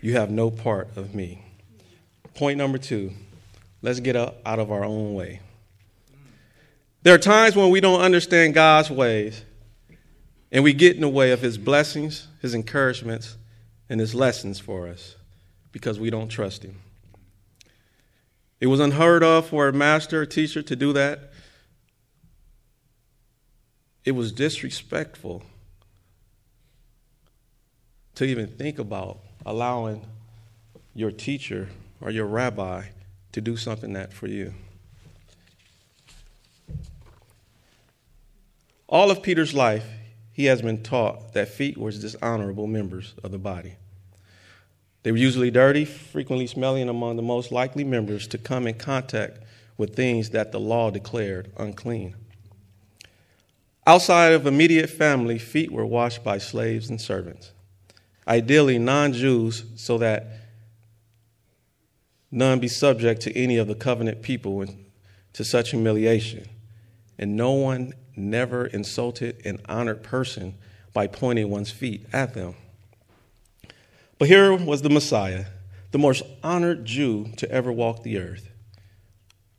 you 0.00 0.14
have 0.14 0.30
no 0.30 0.50
part 0.50 0.96
of 0.96 1.14
me. 1.14 1.44
Point 2.34 2.56
number 2.56 2.78
two 2.78 3.12
let's 3.82 4.00
get 4.00 4.16
out 4.16 4.36
of 4.44 4.70
our 4.70 4.84
own 4.84 5.14
way. 5.14 5.40
There 7.02 7.14
are 7.14 7.18
times 7.18 7.56
when 7.56 7.70
we 7.70 7.80
don't 7.80 8.00
understand 8.00 8.54
God's 8.54 8.90
ways 8.90 9.42
and 10.52 10.62
we 10.62 10.72
get 10.72 10.96
in 10.96 11.00
the 11.00 11.08
way 11.08 11.30
of 11.32 11.40
His 11.40 11.56
blessings, 11.56 12.28
His 12.42 12.54
encouragements, 12.54 13.36
and 13.88 14.00
His 14.00 14.14
lessons 14.14 14.60
for 14.60 14.86
us 14.86 15.16
because 15.72 15.98
we 15.98 16.10
don't 16.10 16.28
trust 16.28 16.62
Him. 16.62 16.76
It 18.60 18.66
was 18.66 18.80
unheard 18.80 19.22
of 19.22 19.46
for 19.46 19.68
a 19.68 19.72
master 19.72 20.22
or 20.22 20.26
teacher 20.26 20.60
to 20.60 20.76
do 20.76 20.92
that. 20.92 21.30
It 24.04 24.12
was 24.12 24.32
disrespectful 24.32 25.42
to 28.16 28.24
even 28.24 28.48
think 28.48 28.78
about 28.78 29.20
allowing 29.46 30.04
your 30.94 31.10
teacher 31.10 31.68
or 32.02 32.10
your 32.10 32.26
rabbi 32.26 32.84
to 33.32 33.40
do 33.40 33.56
something 33.56 33.92
that 33.94 34.12
for 34.12 34.26
you. 34.26 34.54
All 38.88 39.10
of 39.10 39.22
Peter's 39.22 39.54
life, 39.54 39.86
he 40.32 40.46
has 40.46 40.62
been 40.62 40.82
taught 40.82 41.32
that 41.34 41.48
feet 41.48 41.78
were 41.78 41.92
dishonorable 41.92 42.66
members 42.66 43.14
of 43.22 43.30
the 43.30 43.38
body. 43.38 43.74
They 45.02 45.12
were 45.12 45.18
usually 45.18 45.50
dirty, 45.50 45.84
frequently 45.84 46.46
smelling 46.46 46.88
among 46.88 47.16
the 47.16 47.22
most 47.22 47.52
likely 47.52 47.84
members 47.84 48.26
to 48.28 48.38
come 48.38 48.66
in 48.66 48.74
contact 48.74 49.38
with 49.76 49.94
things 49.94 50.30
that 50.30 50.52
the 50.52 50.60
law 50.60 50.90
declared 50.90 51.50
unclean. 51.56 52.16
Outside 53.86 54.32
of 54.32 54.46
immediate 54.46 54.90
family, 54.90 55.38
feet 55.38 55.72
were 55.72 55.86
washed 55.86 56.22
by 56.22 56.38
slaves 56.38 56.90
and 56.90 57.00
servants 57.00 57.52
ideally 58.30 58.78
non 58.78 59.12
Jews, 59.12 59.64
so 59.74 59.98
that 59.98 60.28
none 62.30 62.60
be 62.60 62.68
subject 62.68 63.20
to 63.22 63.36
any 63.36 63.56
of 63.56 63.68
the 63.68 63.74
covenant 63.74 64.22
people 64.22 64.64
to 65.32 65.44
such 65.44 65.70
humiliation. 65.70 66.48
And 67.18 67.36
no 67.36 67.52
one 67.52 67.92
never 68.16 68.66
insulted 68.66 69.44
an 69.44 69.60
honored 69.68 70.02
person 70.02 70.54
by 70.92 71.06
pointing 71.06 71.50
one's 71.50 71.70
feet 71.70 72.06
at 72.12 72.34
them. 72.34 72.54
But 74.18 74.28
here 74.28 74.54
was 74.54 74.82
the 74.82 74.90
Messiah, 74.90 75.46
the 75.92 75.98
most 75.98 76.22
honored 76.42 76.84
Jew 76.84 77.32
to 77.36 77.50
ever 77.50 77.72
walk 77.72 78.02
the 78.02 78.18
earth, 78.18 78.50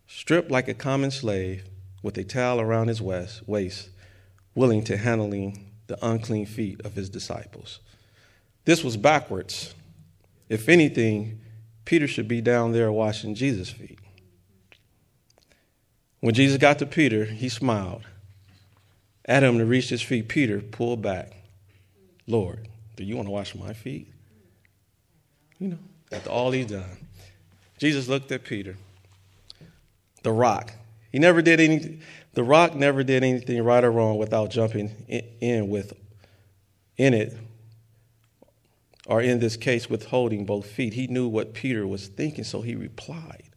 stripped 0.07 0.51
like 0.51 0.67
a 0.67 0.73
common 0.73 1.11
slave 1.11 1.65
with 2.03 2.17
a 2.17 2.23
towel 2.23 2.59
around 2.59 2.87
his 2.87 3.01
waist, 3.01 3.89
willing 4.55 4.83
to 4.83 4.97
handling 4.97 5.71
the 5.87 5.97
unclean 6.05 6.45
feet 6.45 6.81
of 6.85 6.93
his 6.93 7.09
disciples. 7.09 7.79
This 8.65 8.83
was 8.83 8.97
backwards. 8.97 9.73
If 10.49 10.69
anything, 10.69 11.41
Peter 11.85 12.07
should 12.07 12.27
be 12.27 12.41
down 12.41 12.71
there 12.71 12.91
washing 12.91 13.35
Jesus' 13.35 13.69
feet. 13.69 13.99
When 16.19 16.33
Jesus 16.33 16.57
got 16.57 16.79
to 16.79 16.85
Peter, 16.85 17.25
he 17.25 17.49
smiled. 17.49 18.03
At 19.25 19.43
him 19.43 19.57
to 19.57 19.65
reach 19.65 19.89
his 19.89 20.01
feet, 20.01 20.27
Peter 20.27 20.61
pulled 20.61 21.01
back. 21.01 21.33
Lord, 22.27 22.67
do 22.95 23.03
you 23.03 23.15
want 23.15 23.27
to 23.27 23.31
wash 23.31 23.55
my 23.55 23.73
feet? 23.73 24.11
You 25.59 25.69
know, 25.69 25.77
after 26.11 26.29
all 26.29 26.51
he's 26.51 26.67
done. 26.67 26.97
Jesus 27.77 28.07
looked 28.07 28.31
at 28.31 28.43
Peter. 28.43 28.77
The 30.23 30.31
rock. 30.31 30.73
He 31.11 31.19
never 31.19 31.41
did 31.41 31.59
anything. 31.59 32.01
The 32.33 32.43
rock 32.43 32.75
never 32.75 33.03
did 33.03 33.23
anything 33.23 33.61
right 33.63 33.83
or 33.83 33.91
wrong 33.91 34.17
without 34.17 34.51
jumping 34.51 34.89
in 35.41 35.67
with 35.67 35.93
in 36.97 37.13
it 37.13 37.37
or 39.07 39.21
in 39.21 39.39
this 39.39 39.57
case, 39.57 39.89
withholding 39.89 40.45
both 40.45 40.65
feet. 40.67 40.93
He 40.93 41.07
knew 41.07 41.27
what 41.27 41.53
Peter 41.53 41.87
was 41.87 42.07
thinking, 42.07 42.43
so 42.43 42.61
he 42.61 42.75
replied, 42.75 43.49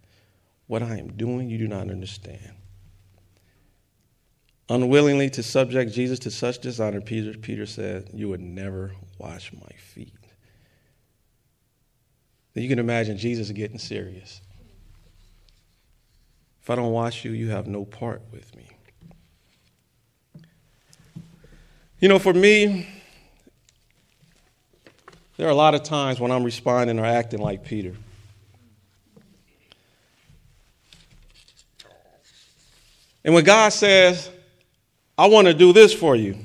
What 0.66 0.82
I 0.82 0.96
am 0.96 1.12
doing, 1.12 1.50
you 1.50 1.58
do 1.58 1.68
not 1.68 1.90
understand. 1.90 2.54
Unwillingly 4.68 5.28
to 5.30 5.42
subject 5.42 5.92
Jesus 5.92 6.18
to 6.20 6.30
such 6.30 6.60
dishonor, 6.60 7.02
Peter, 7.02 7.36
Peter 7.38 7.66
said, 7.66 8.08
You 8.14 8.30
would 8.30 8.40
never 8.40 8.94
wash 9.18 9.52
my 9.52 9.76
feet. 9.76 10.12
Then 12.54 12.62
you 12.62 12.68
can 12.68 12.78
imagine 12.78 13.18
Jesus 13.18 13.50
getting 13.50 13.78
serious. 13.78 14.40
If 16.62 16.70
I 16.70 16.76
don't 16.76 16.92
wash 16.92 17.26
you, 17.26 17.32
you 17.32 17.50
have 17.50 17.66
no 17.66 17.84
part 17.84 18.22
with 18.32 18.56
me. 18.56 18.70
You 22.00 22.08
know, 22.08 22.18
for 22.18 22.32
me, 22.32 22.88
there 25.36 25.46
are 25.46 25.50
a 25.50 25.54
lot 25.54 25.74
of 25.74 25.82
times 25.82 26.20
when 26.20 26.30
I'm 26.30 26.44
responding 26.44 26.98
or 26.98 27.04
acting 27.04 27.40
like 27.40 27.64
Peter. 27.64 27.94
And 33.24 33.34
when 33.34 33.44
God 33.44 33.72
says, 33.72 34.30
I 35.16 35.26
want 35.26 35.46
to 35.46 35.54
do 35.54 35.72
this 35.72 35.94
for 35.94 36.14
you, 36.14 36.36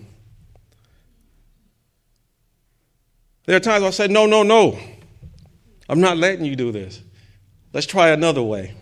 there 3.45 3.57
are 3.57 3.59
times 3.59 3.83
I 3.83 3.89
say, 3.89 4.07
No, 4.07 4.25
no, 4.25 4.43
no. 4.43 4.79
I'm 5.89 5.99
not 5.99 6.17
letting 6.17 6.45
you 6.45 6.55
do 6.55 6.71
this. 6.71 7.01
Let's 7.73 7.87
try 7.87 8.09
another 8.09 8.43
way. 8.43 8.75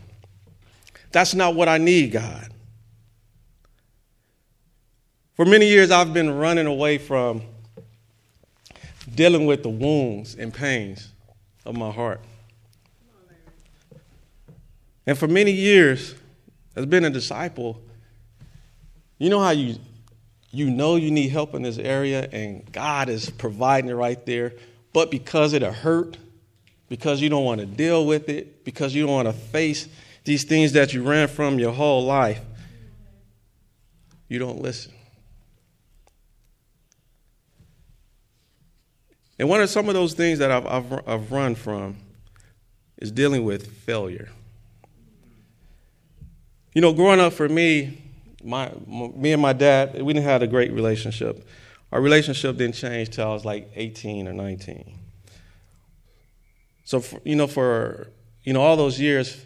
That's 1.12 1.34
not 1.34 1.56
what 1.56 1.70
I 1.70 1.78
need, 1.78 2.12
God. 2.12 2.50
For 5.36 5.46
many 5.46 5.68
years, 5.68 5.90
I've 5.90 6.14
been 6.14 6.32
running 6.32 6.66
away 6.66 6.98
from 6.98 7.44
dealing 9.14 9.46
with 9.46 9.64
the 9.64 9.70
wounds 9.70 10.36
and 10.36 10.54
pains 10.54 11.12
of 11.66 11.76
my 11.76 11.92
heart. 11.92 12.22
And 15.06 15.18
for 15.18 15.28
many 15.28 15.52
years, 15.52 16.16
as 16.76 16.86
being 16.86 17.06
a 17.06 17.10
disciple, 17.10 17.82
you 19.18 19.30
know 19.30 19.40
how 19.40 19.52
you 19.52 19.78
you 20.52 20.70
know 20.70 20.96
you 20.96 21.12
need 21.12 21.30
help 21.30 21.54
in 21.56 21.62
this 21.62 21.78
area 21.78 22.28
and 22.32 22.70
God 22.72 23.10
is 23.10 23.30
providing 23.30 23.90
it 23.90 23.94
right 23.94 24.24
there, 24.26 24.54
but 24.94 25.12
because 25.12 25.54
it'll 25.54 25.72
hurt, 25.72 26.18
because 26.90 27.22
you 27.22 27.30
don't 27.30 27.46
want 27.46 27.60
to 27.60 27.66
deal 27.66 28.06
with 28.06 28.30
it, 28.30 28.64
because 28.64 28.96
you 28.96 29.06
don't 29.06 29.14
want 29.14 29.28
to 29.28 29.34
face 29.34 29.88
these 30.24 30.44
things 30.44 30.74
that 30.74 30.94
you 30.94 31.04
ran 31.04 31.28
from 31.28 31.60
your 31.60 31.72
whole 31.72 32.06
life, 32.06 32.42
you 34.28 34.40
don't 34.40 34.62
listen. 34.62 34.94
And 39.39 39.50
one 39.50 39.62
of 39.62 39.70
some 39.70 39.88
of 39.88 39.94
those 39.94 40.13
things 40.13 40.39
that 40.39 40.51
I've, 40.51 40.65
I've, 40.65 41.08
I've 41.08 41.32
run 41.32 41.56
from 41.56 41.98
is 42.98 43.12
dealing 43.12 43.44
with 43.44 43.67
failure. 43.67 44.29
You 46.74 46.82
know, 46.82 46.94
growing 46.94 47.20
up 47.20 47.34
for 47.34 47.48
me, 47.48 48.01
my, 48.44 48.72
me 48.88 49.34
and 49.34 49.41
my 49.41 49.53
dad, 49.53 50.01
we 50.01 50.13
didn't 50.13 50.25
have 50.25 50.41
a 50.41 50.48
great 50.48 50.72
relationship. 50.72 51.48
Our 51.91 52.01
relationship 52.01 52.58
didn't 52.58 52.75
change 52.75 53.12
till 53.12 53.27
I 53.27 53.34
was 53.34 53.46
like 53.46 53.72
18 53.75 54.27
or 54.27 54.34
19. 54.34 54.98
So, 56.84 57.00
for, 57.00 57.20
you 57.24 57.36
know, 57.36 57.48
for 57.48 58.08
you 58.44 58.53
know 58.53 58.62
all 58.62 58.77
those 58.77 59.00
years, 59.00 59.46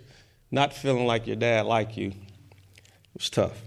not 0.51 0.73
feeling 0.73 1.07
like 1.07 1.25
your 1.25 1.35
dad 1.35 1.65
liked 1.65 1.97
you, 1.97 2.09
it 2.09 2.15
was 3.15 3.29
tough. 3.29 3.59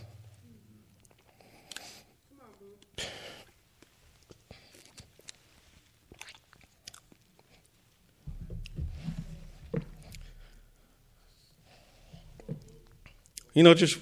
You 13.55 13.63
know, 13.63 13.73
just 13.73 13.99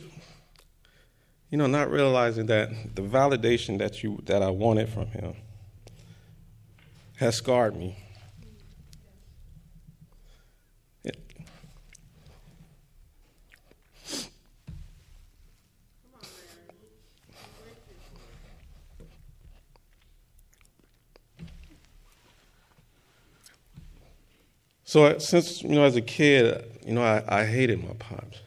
you 1.50 1.58
know, 1.58 1.66
not 1.66 1.90
realizing 1.90 2.46
that 2.46 2.70
the 2.96 3.02
validation 3.02 3.78
that 3.78 4.02
you 4.02 4.20
that 4.24 4.42
I 4.42 4.48
wanted 4.48 4.88
from 4.88 5.06
him 5.08 5.34
has 7.16 7.36
scarred 7.36 7.76
me. 7.76 7.96
So 24.92 25.16
since 25.18 25.62
you 25.62 25.70
know, 25.70 25.84
as 25.84 25.96
a 25.96 26.02
kid, 26.02 26.66
you 26.84 26.92
know, 26.92 27.02
I, 27.02 27.24
I 27.26 27.46
hated 27.46 27.82
my 27.82 27.94
pops. 27.98 28.40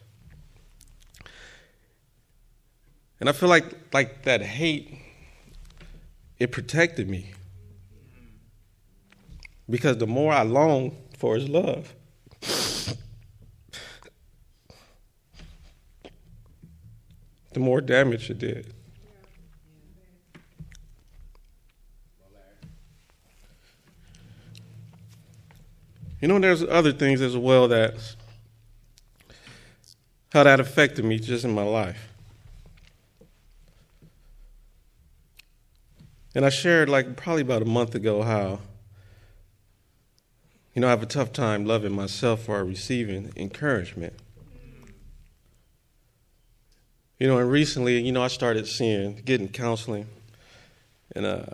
And 3.20 3.28
I 3.28 3.32
feel 3.32 3.48
like 3.48 3.64
like 3.92 4.22
that 4.24 4.42
hate 4.42 4.98
it 6.38 6.52
protected 6.52 7.08
me. 7.08 7.32
Because 9.68 9.98
the 9.98 10.06
more 10.06 10.32
I 10.32 10.42
longed 10.42 10.92
for 11.16 11.34
his 11.34 11.48
love, 11.48 11.92
the 17.52 17.60
more 17.60 17.80
damage 17.80 18.30
it 18.30 18.38
did. 18.38 18.72
You 26.20 26.28
know, 26.28 26.38
there's 26.38 26.62
other 26.62 26.92
things 26.92 27.20
as 27.20 27.36
well 27.36 27.68
that 27.68 27.94
how 30.32 30.42
that 30.42 30.60
affected 30.60 31.04
me 31.04 31.18
just 31.18 31.44
in 31.44 31.54
my 31.54 31.62
life. 31.62 32.15
And 36.36 36.44
I 36.44 36.50
shared, 36.50 36.90
like, 36.90 37.16
probably 37.16 37.40
about 37.40 37.62
a 37.62 37.64
month 37.64 37.94
ago, 37.94 38.20
how, 38.20 38.60
you 40.74 40.82
know, 40.82 40.86
I 40.86 40.90
have 40.90 41.02
a 41.02 41.06
tough 41.06 41.32
time 41.32 41.64
loving 41.64 41.92
myself 41.92 42.46
or 42.46 42.62
receiving 42.62 43.32
encouragement. 43.36 44.12
You 47.18 47.26
know, 47.26 47.38
and 47.38 47.50
recently, 47.50 47.98
you 48.02 48.12
know, 48.12 48.22
I 48.22 48.28
started 48.28 48.66
seeing, 48.66 49.22
getting 49.24 49.48
counseling, 49.48 50.08
and 51.14 51.24
uh, 51.24 51.46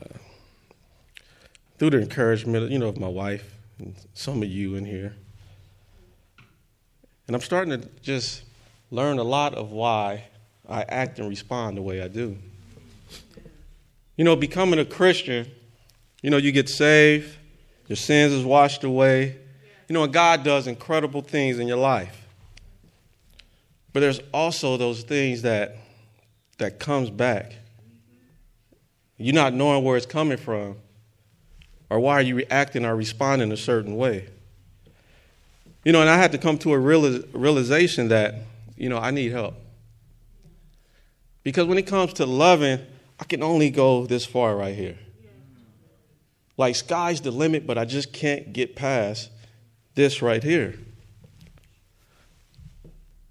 through 1.78 1.90
the 1.90 2.00
encouragement, 2.00 2.68
you 2.72 2.80
know, 2.80 2.88
of 2.88 2.98
my 2.98 3.06
wife 3.06 3.54
and 3.78 3.94
some 4.14 4.42
of 4.42 4.48
you 4.48 4.74
in 4.74 4.84
here. 4.84 5.14
And 7.28 7.36
I'm 7.36 7.42
starting 7.42 7.80
to 7.80 7.88
just 8.02 8.42
learn 8.90 9.20
a 9.20 9.22
lot 9.22 9.54
of 9.54 9.70
why 9.70 10.24
I 10.68 10.82
act 10.82 11.20
and 11.20 11.28
respond 11.28 11.76
the 11.76 11.82
way 11.82 12.02
I 12.02 12.08
do. 12.08 12.36
You 14.22 14.24
know, 14.24 14.36
becoming 14.36 14.78
a 14.78 14.84
Christian, 14.84 15.50
you 16.22 16.30
know, 16.30 16.36
you 16.36 16.52
get 16.52 16.68
saved, 16.68 17.36
your 17.88 17.96
sins 17.96 18.32
is 18.32 18.44
washed 18.44 18.84
away. 18.84 19.36
You 19.88 19.94
know, 19.94 20.04
and 20.04 20.12
God 20.12 20.44
does 20.44 20.68
incredible 20.68 21.22
things 21.22 21.58
in 21.58 21.66
your 21.66 21.78
life. 21.78 22.24
But 23.92 23.98
there's 23.98 24.20
also 24.32 24.76
those 24.76 25.02
things 25.02 25.42
that 25.42 25.74
that 26.58 26.78
comes 26.78 27.10
back. 27.10 27.56
You're 29.16 29.34
not 29.34 29.54
knowing 29.54 29.82
where 29.82 29.96
it's 29.96 30.06
coming 30.06 30.38
from 30.38 30.76
or 31.90 31.98
why 31.98 32.12
are 32.12 32.22
you 32.22 32.36
reacting 32.36 32.84
or 32.84 32.94
responding 32.94 33.50
a 33.50 33.56
certain 33.56 33.96
way. 33.96 34.28
You 35.84 35.90
know, 35.90 36.00
and 36.00 36.08
I 36.08 36.16
had 36.16 36.30
to 36.30 36.38
come 36.38 36.58
to 36.58 36.72
a 36.74 36.78
realization 36.78 38.06
that, 38.10 38.36
you 38.76 38.88
know, 38.88 38.98
I 38.98 39.10
need 39.10 39.32
help. 39.32 39.56
Because 41.42 41.66
when 41.66 41.76
it 41.76 41.88
comes 41.88 42.12
to 42.12 42.24
loving, 42.24 42.86
I 43.22 43.24
can 43.24 43.40
only 43.40 43.70
go 43.70 44.04
this 44.04 44.26
far 44.26 44.56
right 44.56 44.74
here. 44.74 44.98
Like, 46.56 46.74
sky's 46.74 47.20
the 47.20 47.30
limit, 47.30 47.68
but 47.68 47.78
I 47.78 47.84
just 47.84 48.12
can't 48.12 48.52
get 48.52 48.74
past 48.74 49.30
this 49.94 50.22
right 50.22 50.42
here. 50.42 50.74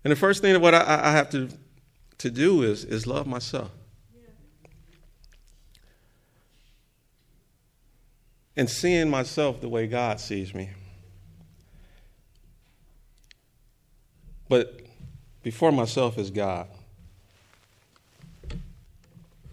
And 0.06 0.12
the 0.12 0.16
first 0.16 0.42
thing 0.42 0.54
that 0.54 0.62
what 0.62 0.74
I, 0.74 1.02
I 1.04 1.12
have 1.12 1.30
to, 1.32 1.50
to 2.20 2.32
do 2.32 2.64
is, 2.64 2.86
is 2.86 3.06
love 3.06 3.28
myself. 3.28 3.70
And 8.56 8.70
seeing 8.70 9.10
myself 9.10 9.60
the 9.60 9.68
way 9.68 9.88
God 9.88 10.22
sees 10.22 10.54
me. 10.54 10.70
But 14.48 14.80
before 15.44 15.74
myself 15.74 16.18
is 16.18 16.32
God. 16.32 16.70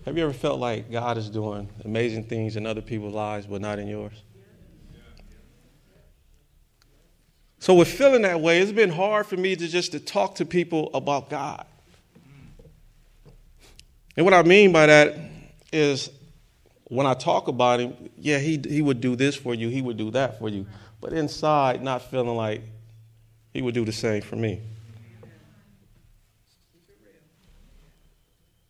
Have 0.09 0.17
you 0.17 0.25
ever 0.25 0.33
felt 0.33 0.59
like 0.59 0.91
God 0.91 1.19
is 1.19 1.29
doing 1.29 1.69
amazing 1.85 2.25
things 2.25 2.57
in 2.57 2.65
other 2.65 2.81
people's 2.81 3.13
lives, 3.13 3.45
but 3.45 3.61
not 3.61 3.79
in 3.79 3.89
yours? 3.89 4.15
So, 7.59 7.75
with 7.75 7.89
feeling 7.89 8.23
that 8.23 8.41
way, 8.41 8.63
it's 8.63 8.73
been 8.73 8.89
hard 8.89 9.27
for 9.27 9.37
me 9.37 9.55
to 9.55 9.69
just 9.69 9.93
to 9.93 10.01
talk 10.01 10.37
to 10.37 10.47
people 10.47 10.89
about 10.95 11.29
God. 11.29 11.67
And 14.17 14.25
what 14.25 14.33
I 14.33 14.43
mean 14.45 14.73
by 14.73 14.87
that 14.87 15.15
is 15.75 16.09
when 16.85 17.07
I 17.07 17.13
talk 17.13 17.49
about 17.49 17.79
him, 17.79 18.09
yeah, 18.17 18.39
he, 18.39 18.59
he 18.67 18.81
would 18.81 19.03
do 19.03 19.15
this 19.15 19.37
for 19.37 19.55
you, 19.55 19.69
he 19.69 19.83
would 19.83 19.99
do 19.99 20.11
that 20.13 20.39
for 20.39 20.49
you. 20.49 20.67
But 21.03 21.13
inside, 21.13 21.83
not 21.83 22.01
feeling 22.01 22.35
like 22.35 22.63
he 23.53 23.61
would 23.61 23.75
do 23.75 23.85
the 23.85 23.93
same 23.93 24.23
for 24.23 24.37
me. 24.37 24.63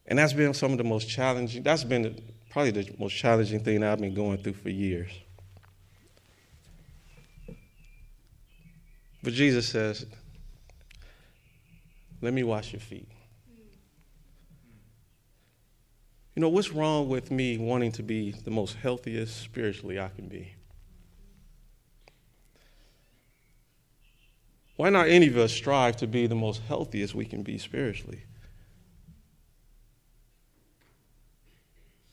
And 0.09 0.19
that's 0.19 0.33
been 0.33 0.55
some 0.55 0.73
of 0.73 0.79
the 0.79 0.85
most 0.85 1.09
challenging, 1.09 1.63
that's 1.63 1.85
been 1.85 2.21
probably 2.51 2.71
the 2.71 2.95
most 2.99 3.13
challenging 3.15 3.61
thing 3.61 3.85
I've 3.85 4.01
been 4.01 4.15
going 4.15 4.39
through 4.39 4.55
for 4.55 4.71
years. 4.71 5.11
But 9.23 9.35
Jesus 9.35 9.69
says, 9.69 10.07
Let 12.23 12.33
me 12.33 12.43
wash 12.43 12.73
your 12.73 12.81
feet. 12.81 13.09
You 16.35 16.41
know, 16.41 16.49
what's 16.49 16.71
wrong 16.71 17.09
with 17.09 17.31
me 17.31 17.59
wanting 17.59 17.93
to 17.93 18.03
be 18.03 18.31
the 18.31 18.51
most 18.51 18.77
healthiest 18.77 19.43
spiritually 19.43 20.01
I 20.01 20.09
can 20.09 20.29
be? 20.29 20.55
Why 24.77 24.89
not 24.89 25.09
any 25.09 25.27
of 25.27 25.37
us 25.37 25.53
strive 25.53 25.97
to 25.97 26.07
be 26.07 26.27
the 26.29 26.37
most 26.37 26.63
healthiest 26.67 27.15
we 27.15 27.27
can 27.27 27.43
be 27.43 27.59
spiritually? 27.59 28.23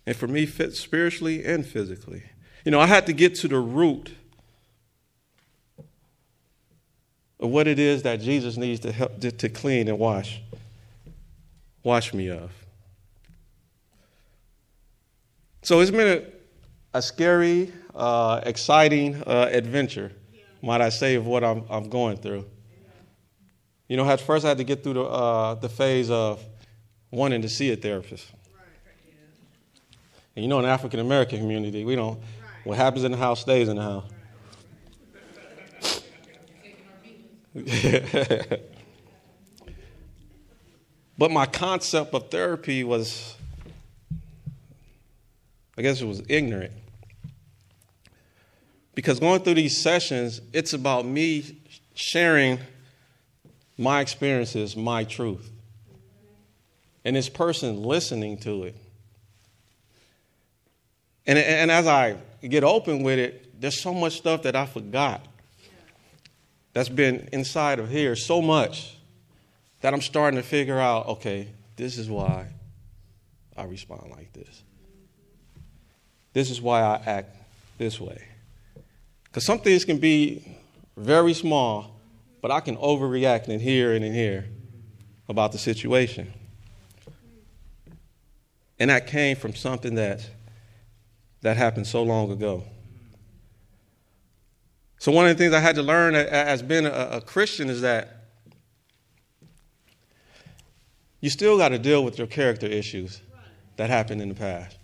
And 0.06 0.16
for 0.16 0.28
me, 0.28 0.46
fit 0.46 0.76
spiritually 0.76 1.44
and 1.44 1.66
physically. 1.66 2.24
You 2.64 2.72
know, 2.72 2.80
I 2.80 2.86
had 2.86 3.06
to 3.08 3.14
get 3.14 3.36
to 3.36 3.48
the 3.48 3.60
root 3.60 4.12
of 7.40 7.50
what 7.50 7.68
it 7.68 7.80
is 7.80 8.04
that 8.04 8.22
Jesus 8.22 8.58
needs 8.58 8.80
to 8.82 8.92
help 8.92 9.20
to, 9.22 9.32
to 9.32 9.50
clean 9.50 9.88
and 9.88 10.00
wash, 10.00 10.42
wash 11.84 12.14
me 12.14 12.30
of. 12.30 12.52
So 15.62 15.80
it's 15.80 15.92
been 15.92 16.24
a, 16.94 16.98
a 16.98 17.02
scary, 17.02 17.74
uh, 17.96 18.42
exciting 18.44 19.22
uh, 19.26 19.50
adventure, 19.52 20.12
might 20.62 20.82
I 20.82 20.90
say, 20.90 21.16
of 21.16 21.26
what 21.26 21.44
I'm, 21.44 21.64
I'm 21.70 21.90
going 21.90 22.18
through. 22.18 22.46
You 23.88 23.98
know, 23.98 24.10
at 24.10 24.22
first 24.22 24.46
I 24.46 24.50
had 24.50 24.58
to 24.60 24.64
get 24.64 24.84
through 24.84 24.94
the, 24.94 25.04
uh, 25.04 25.56
the 25.56 25.70
phase 25.70 26.10
of 26.10 26.44
wanting 27.12 27.42
to 27.42 27.50
see 27.50 27.72
a 27.72 27.76
therapist. 27.76 28.28
And 30.36 30.44
you 30.44 30.50
know, 30.50 30.60
in 30.60 30.64
the 30.66 30.70
African 30.70 31.00
American 31.00 31.40
community, 31.40 31.86
we 31.86 31.96
don't, 31.96 32.20
what 32.64 32.78
happens 32.78 33.04
in 33.04 33.12
the 33.12 33.18
house 33.18 33.42
stays 33.42 33.70
in 33.70 33.78
the 33.78 33.82
house. 33.82 34.04
but 41.18 41.32
my 41.32 41.46
concept 41.46 42.14
of 42.14 42.30
therapy 42.30 42.84
was, 42.84 43.38
I 45.78 45.82
guess 45.82 46.02
it 46.02 46.06
was 46.06 46.22
ignorant. 46.28 46.74
Because 48.94 49.20
going 49.22 49.42
through 49.42 49.54
these 49.54 49.78
sessions, 49.78 50.42
it's 50.52 50.74
about 50.74 51.06
me 51.06 51.58
sharing 51.94 52.60
my 53.78 54.02
experiences, 54.02 54.76
my 54.76 55.06
truth. 55.06 55.50
And 57.06 57.16
this 57.16 57.30
person 57.30 57.84
listening 57.84 58.38
to 58.40 58.64
it. 58.64 58.76
And, 61.28 61.40
and 61.40 61.72
as 61.72 61.88
I 61.88 62.18
get 62.48 62.64
open 62.64 63.04
with 63.04 63.20
it, 63.20 63.60
there's 63.60 63.82
so 63.82 63.94
much 63.94 64.18
stuff 64.18 64.44
that 64.44 64.56
I 64.56 64.66
forgot 64.66 65.26
that's 66.74 66.90
been 66.90 67.30
inside 67.32 67.80
of 67.80 67.90
here, 67.90 68.16
so 68.16 68.42
much 68.42 68.98
that 69.82 69.94
I'm 69.94 70.02
starting 70.02 70.38
to 70.38 70.44
figure 70.44 70.80
out 70.80 71.08
okay, 71.08 71.48
this 71.76 71.98
is 71.98 72.10
why 72.10 72.48
I 73.58 73.64
respond 73.64 74.12
like 74.12 74.34
this. 74.34 74.64
This 76.34 76.50
is 76.50 76.62
why 76.62 76.82
I 76.82 77.02
act 77.06 77.36
this 77.78 78.00
way. 78.00 78.22
Because 79.24 79.46
some 79.46 79.60
things 79.60 79.86
can 79.86 79.98
be 79.98 80.58
very 80.98 81.34
small, 81.34 82.00
but 82.42 82.52
I 82.52 82.60
can 82.60 82.78
overreact 82.78 83.48
in 83.48 83.60
here 83.60 83.94
and 83.94 84.04
in 84.04 84.14
here 84.14 84.46
about 85.28 85.52
the 85.52 85.58
situation. 85.58 86.32
And 88.80 88.90
that 88.90 89.08
came 89.08 89.38
from 89.38 89.56
something 89.56 89.96
that 89.96 90.30
that 91.46 91.58
happened 91.58 91.86
so 91.86 92.02
long 92.02 92.32
ago. 92.32 92.64
So 94.98 95.12
one 95.12 95.28
of 95.28 95.38
the 95.38 95.44
things 95.44 95.54
I 95.54 95.60
had 95.60 95.76
to 95.76 95.84
learn 95.84 96.16
as 96.16 96.64
being 96.64 96.88
a, 96.88 97.10
a 97.12 97.22
Christian 97.22 97.70
is 97.70 97.82
that 97.82 98.30
you 101.22 101.30
still 101.30 101.56
got 101.56 101.70
to 101.70 101.78
deal 101.78 102.04
with 102.04 102.18
your 102.18 102.26
character 102.26 102.66
issues 102.66 103.22
that 103.78 103.92
happened 103.92 104.24
in 104.24 104.30
the 104.30 104.34
past. 104.34 104.76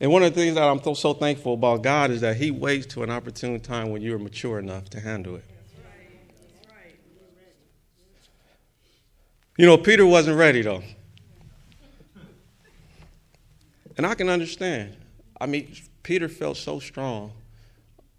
And 0.00 0.12
one 0.12 0.22
of 0.22 0.34
the 0.34 0.38
things 0.38 0.56
that 0.56 0.64
I'm 0.64 0.94
so, 0.94 1.14
thankful 1.14 1.54
about 1.54 1.82
God 1.82 2.10
is 2.10 2.20
that 2.20 2.36
He 2.36 2.50
waits 2.50 2.84
to 2.88 3.02
an 3.02 3.10
opportune 3.10 3.58
time 3.58 3.88
when 3.88 4.02
you're 4.02 4.18
mature 4.18 4.58
enough 4.58 4.90
to 4.90 5.00
handle 5.00 5.36
it. 5.36 5.44
You 9.56 9.64
know, 9.64 9.78
Peter 9.78 10.04
wasn't 10.04 10.36
ready 10.36 10.60
though. 10.60 10.82
And 13.98 14.06
I 14.06 14.14
can 14.14 14.28
understand. 14.28 14.96
I 15.40 15.46
mean, 15.46 15.74
Peter 16.02 16.28
felt 16.28 16.56
so 16.56 16.78
strong 16.78 17.32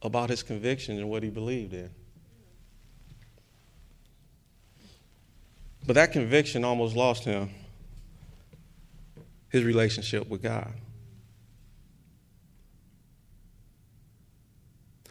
about 0.01 0.29
his 0.29 0.43
conviction 0.43 0.97
and 0.97 1.09
what 1.09 1.23
he 1.23 1.29
believed 1.29 1.73
in. 1.73 1.89
But 5.87 5.93
that 5.93 6.11
conviction 6.11 6.63
almost 6.63 6.95
lost 6.95 7.23
him 7.23 7.49
his 9.49 9.63
relationship 9.63 10.27
with 10.27 10.43
God. 10.43 10.71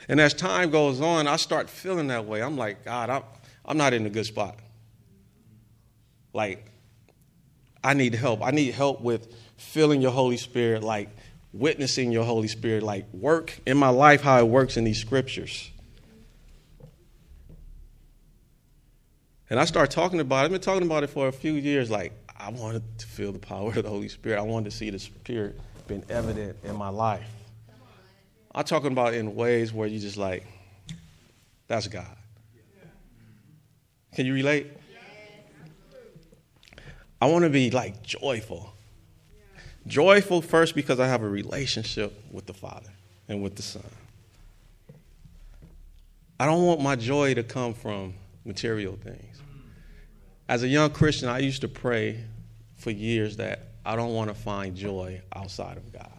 And 0.08 0.20
as 0.20 0.32
time 0.32 0.70
goes 0.70 1.00
on, 1.00 1.26
I 1.26 1.36
start 1.36 1.68
feeling 1.68 2.06
that 2.06 2.24
way. 2.24 2.40
I'm 2.40 2.56
like, 2.56 2.84
God, 2.84 3.10
I'm, 3.10 3.22
I'm 3.64 3.76
not 3.76 3.92
in 3.92 4.06
a 4.06 4.10
good 4.10 4.26
spot. 4.26 4.56
Like, 6.32 6.70
I 7.82 7.94
need 7.94 8.14
help. 8.14 8.42
I 8.42 8.52
need 8.52 8.74
help 8.74 9.00
with 9.00 9.34
feeling 9.58 10.00
your 10.00 10.12
Holy 10.12 10.38
Spirit, 10.38 10.82
like 10.82 11.10
witnessing 11.52 12.10
your 12.12 12.24
Holy 12.24 12.48
Spirit, 12.48 12.82
like 12.82 13.12
work 13.12 13.58
in 13.66 13.76
my 13.76 13.90
life 13.90 14.22
how 14.22 14.38
it 14.38 14.48
works 14.48 14.76
in 14.76 14.84
these 14.84 15.00
scriptures. 15.00 15.70
And 19.50 19.58
I 19.58 19.64
start 19.64 19.90
talking 19.90 20.20
about 20.20 20.42
it. 20.42 20.44
I've 20.46 20.50
been 20.50 20.60
talking 20.60 20.86
about 20.86 21.04
it 21.04 21.08
for 21.08 21.28
a 21.28 21.32
few 21.32 21.54
years. 21.54 21.90
Like, 21.90 22.12
I 22.36 22.50
wanted 22.50 22.82
to 22.98 23.06
feel 23.06 23.32
the 23.32 23.38
power 23.38 23.68
of 23.68 23.82
the 23.82 23.88
Holy 23.88 24.08
Spirit. 24.08 24.38
I 24.38 24.42
wanted 24.42 24.70
to 24.70 24.76
see 24.76 24.90
the 24.90 24.98
Spirit 24.98 25.58
being 25.86 26.04
evident 26.10 26.56
in 26.64 26.76
my 26.76 26.90
life. 26.90 27.26
I'm 28.54 28.64
talking 28.64 28.92
about 28.92 29.14
in 29.14 29.34
ways 29.34 29.72
where 29.72 29.88
you 29.88 29.98
just 29.98 30.16
like, 30.16 30.46
that's 31.66 31.88
God. 31.88 32.16
Can 34.14 34.26
you 34.26 34.34
relate? 34.34 34.66
I 37.20 37.26
want 37.26 37.44
to 37.44 37.50
be 37.50 37.70
like 37.70 38.02
joyful. 38.02 38.72
Joyful 39.88 40.42
first 40.42 40.74
because 40.74 41.00
I 41.00 41.08
have 41.08 41.22
a 41.22 41.28
relationship 41.28 42.22
with 42.30 42.46
the 42.46 42.52
Father 42.52 42.90
and 43.26 43.42
with 43.42 43.56
the 43.56 43.62
Son. 43.62 43.82
I 46.38 46.46
don't 46.46 46.64
want 46.64 46.80
my 46.80 46.94
joy 46.94 47.34
to 47.34 47.42
come 47.42 47.74
from 47.74 48.14
material 48.44 48.96
things. 49.02 49.42
As 50.48 50.62
a 50.62 50.68
young 50.68 50.90
Christian, 50.90 51.28
I 51.28 51.40
used 51.40 51.62
to 51.62 51.68
pray 51.68 52.22
for 52.76 52.90
years 52.90 53.38
that 53.38 53.68
I 53.84 53.96
don't 53.96 54.14
want 54.14 54.28
to 54.28 54.34
find 54.34 54.76
joy 54.76 55.20
outside 55.34 55.78
of 55.78 55.92
God. 55.92 56.12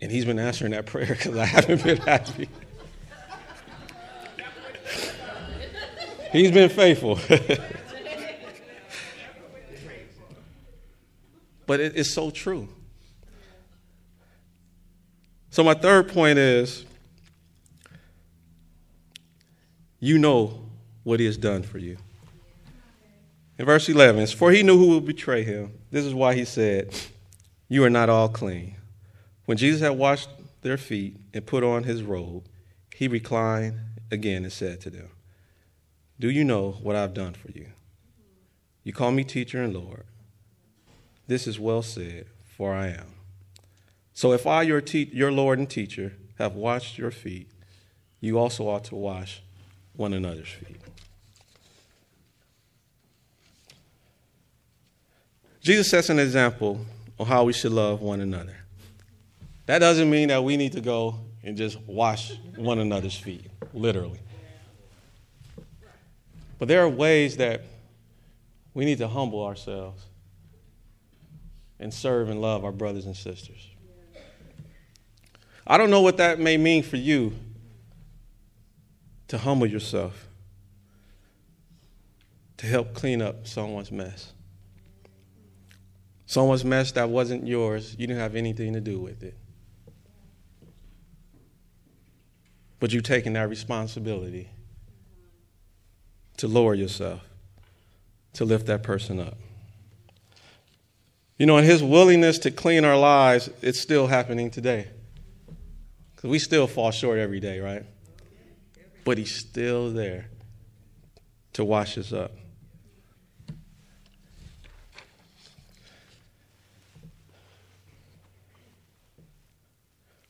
And 0.00 0.10
he's 0.10 0.24
been 0.24 0.38
answering 0.38 0.72
that 0.72 0.86
prayer 0.86 1.06
because 1.10 1.36
I 1.36 1.44
haven't 1.44 1.84
been 1.84 1.98
happy. 1.98 2.48
he's 6.32 6.50
been 6.50 6.70
faithful. 6.70 7.18
but 11.66 11.80
it, 11.80 11.96
it's 11.96 12.10
so 12.10 12.30
true. 12.30 12.68
So, 15.50 15.64
my 15.64 15.74
third 15.74 16.08
point 16.08 16.38
is 16.38 16.84
you 20.00 20.18
know 20.18 20.66
what 21.02 21.20
he 21.20 21.26
has 21.26 21.36
done 21.36 21.62
for 21.62 21.78
you. 21.78 21.96
In 23.58 23.64
verse 23.64 23.88
11, 23.88 24.26
for 24.28 24.52
he 24.52 24.62
knew 24.62 24.76
who 24.76 24.90
would 24.90 25.06
betray 25.06 25.42
him. 25.42 25.72
This 25.90 26.04
is 26.04 26.12
why 26.12 26.34
he 26.34 26.44
said, 26.44 26.94
You 27.68 27.84
are 27.84 27.90
not 27.90 28.10
all 28.10 28.28
clean. 28.28 28.76
When 29.46 29.56
Jesus 29.56 29.80
had 29.80 29.90
washed 29.90 30.28
their 30.62 30.76
feet 30.76 31.16
and 31.32 31.46
put 31.46 31.64
on 31.64 31.84
his 31.84 32.02
robe, 32.02 32.46
he 32.94 33.08
reclined 33.08 33.78
again 34.10 34.42
and 34.44 34.52
said 34.52 34.80
to 34.82 34.90
them, 34.90 35.08
Do 36.20 36.28
you 36.28 36.44
know 36.44 36.72
what 36.82 36.96
I've 36.96 37.14
done 37.14 37.34
for 37.34 37.50
you? 37.52 37.68
You 38.82 38.92
call 38.92 39.10
me 39.10 39.24
teacher 39.24 39.62
and 39.62 39.72
Lord. 39.72 40.04
This 41.26 41.46
is 41.46 41.58
well 41.58 41.82
said, 41.82 42.26
for 42.56 42.72
I 42.72 42.88
am. 42.88 43.06
So 44.14 44.32
if 44.32 44.46
I, 44.46 44.62
your, 44.62 44.80
te- 44.80 45.10
your 45.12 45.32
Lord 45.32 45.58
and 45.58 45.68
teacher, 45.68 46.14
have 46.38 46.54
washed 46.54 46.98
your 46.98 47.10
feet, 47.10 47.50
you 48.20 48.38
also 48.38 48.68
ought 48.68 48.84
to 48.84 48.94
wash 48.94 49.42
one 49.94 50.12
another's 50.12 50.48
feet. 50.48 50.80
Jesus 55.60 55.90
sets 55.90 56.10
an 56.10 56.18
example 56.18 56.80
on 57.18 57.26
how 57.26 57.44
we 57.44 57.52
should 57.52 57.72
love 57.72 58.00
one 58.00 58.20
another. 58.20 58.56
That 59.66 59.80
doesn't 59.80 60.08
mean 60.08 60.28
that 60.28 60.44
we 60.44 60.56
need 60.56 60.72
to 60.72 60.80
go 60.80 61.18
and 61.42 61.56
just 61.56 61.80
wash 61.86 62.32
one 62.54 62.78
another's 62.78 63.16
feet, 63.18 63.50
literally. 63.74 64.20
But 66.58 66.68
there 66.68 66.82
are 66.82 66.88
ways 66.88 67.36
that 67.38 67.62
we 68.74 68.84
need 68.84 68.98
to 68.98 69.08
humble 69.08 69.44
ourselves 69.44 70.04
and 71.78 71.92
serve 71.92 72.28
and 72.28 72.40
love 72.40 72.64
our 72.64 72.72
brothers 72.72 73.06
and 73.06 73.16
sisters. 73.16 73.68
I 75.66 75.78
don't 75.78 75.90
know 75.90 76.00
what 76.00 76.16
that 76.18 76.38
may 76.38 76.56
mean 76.56 76.82
for 76.82 76.96
you 76.96 77.32
to 79.28 79.38
humble 79.38 79.66
yourself, 79.66 80.28
to 82.58 82.66
help 82.66 82.94
clean 82.94 83.20
up 83.20 83.46
someone's 83.46 83.90
mess. 83.90 84.32
Someone's 86.26 86.64
mess 86.64 86.92
that 86.92 87.08
wasn't 87.08 87.46
yours, 87.46 87.96
you 87.98 88.06
didn't 88.06 88.20
have 88.20 88.36
anything 88.36 88.72
to 88.72 88.80
do 88.80 89.00
with 89.00 89.22
it. 89.22 89.36
But 92.78 92.92
you've 92.92 93.04
taken 93.04 93.32
that 93.34 93.48
responsibility 93.48 94.50
to 96.36 96.46
lower 96.46 96.74
yourself, 96.74 97.22
to 98.34 98.44
lift 98.44 98.66
that 98.66 98.82
person 98.82 99.18
up. 99.18 99.38
You 101.38 101.44
know, 101.46 101.58
and 101.58 101.66
his 101.66 101.82
willingness 101.82 102.38
to 102.40 102.50
clean 102.50 102.84
our 102.84 102.96
lives, 102.96 103.50
it's 103.60 103.80
still 103.80 104.06
happening 104.06 104.50
today. 104.50 104.88
Because 106.14 106.30
we 106.30 106.38
still 106.38 106.66
fall 106.66 106.90
short 106.90 107.18
every 107.18 107.40
day, 107.40 107.60
right? 107.60 107.84
But 109.04 109.18
he's 109.18 109.34
still 109.34 109.90
there 109.90 110.30
to 111.52 111.64
wash 111.64 111.98
us 111.98 112.12
up. 112.12 112.32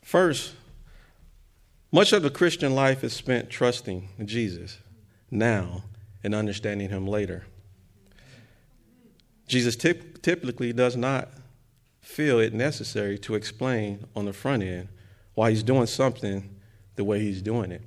First, 0.03 0.55
much 1.93 2.13
of 2.13 2.23
the 2.23 2.31
Christian 2.31 2.75
life 2.75 3.03
is 3.03 3.13
spent 3.13 3.51
trusting 3.51 4.09
Jesus 4.25 4.79
now 5.31 5.85
and 6.23 6.35
understanding 6.35 6.91
him 6.91 7.07
later. 7.07 7.45
Jesus 9.47 9.77
tip, 9.77 10.23
typically 10.23 10.73
does 10.73 10.97
not 10.97 11.29
feel 12.01 12.39
it 12.39 12.53
necessary 12.53 13.19
to 13.19 13.35
explain 13.35 14.07
on 14.15 14.25
the 14.25 14.33
front 14.33 14.63
end 14.63 14.89
why 15.35 15.51
he's 15.51 15.63
doing 15.63 15.87
something 15.87 16.49
the 16.97 17.05
way 17.05 17.21
he's 17.21 17.43
doing 17.43 17.71
it. 17.71 17.83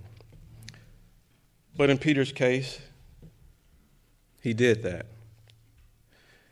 But 1.75 1.89
in 1.89 1.97
Peter's 1.97 2.31
case, 2.31 2.79
he 4.41 4.53
did 4.53 4.83
that. 4.83 5.05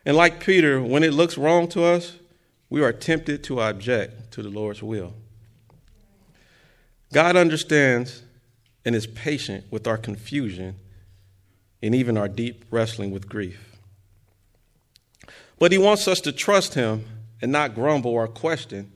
And 0.06 0.16
like 0.16 0.40
Peter, 0.40 0.82
when 0.82 1.04
it 1.04 1.14
looks 1.14 1.38
wrong 1.38 1.68
to 1.70 1.84
us, 1.84 2.16
we 2.70 2.82
are 2.82 2.94
tempted 2.94 3.44
to 3.46 3.62
object 3.62 4.32
to 4.32 4.42
the 4.42 4.50
Lord's 4.50 4.82
will. 4.82 5.14
God 7.14 7.36
understands 7.36 8.24
and 8.86 8.96
is 8.96 9.08
patient 9.08 9.66
with 9.70 9.88
our 9.88 9.98
confusion 9.98 10.76
and 11.82 11.94
even 11.94 12.18
our 12.18 12.28
deep 12.28 12.66
wrestling 12.72 13.12
with 13.12 13.30
grief. 13.30 13.67
But 15.60 15.72
He 15.72 15.78
wants 15.78 16.08
us 16.08 16.22
to 16.22 16.32
trust 16.32 16.74
Him 16.74 17.06
and 17.42 17.52
not 17.52 17.76
grumble 17.76 18.12
or 18.12 18.28
question 18.28 18.92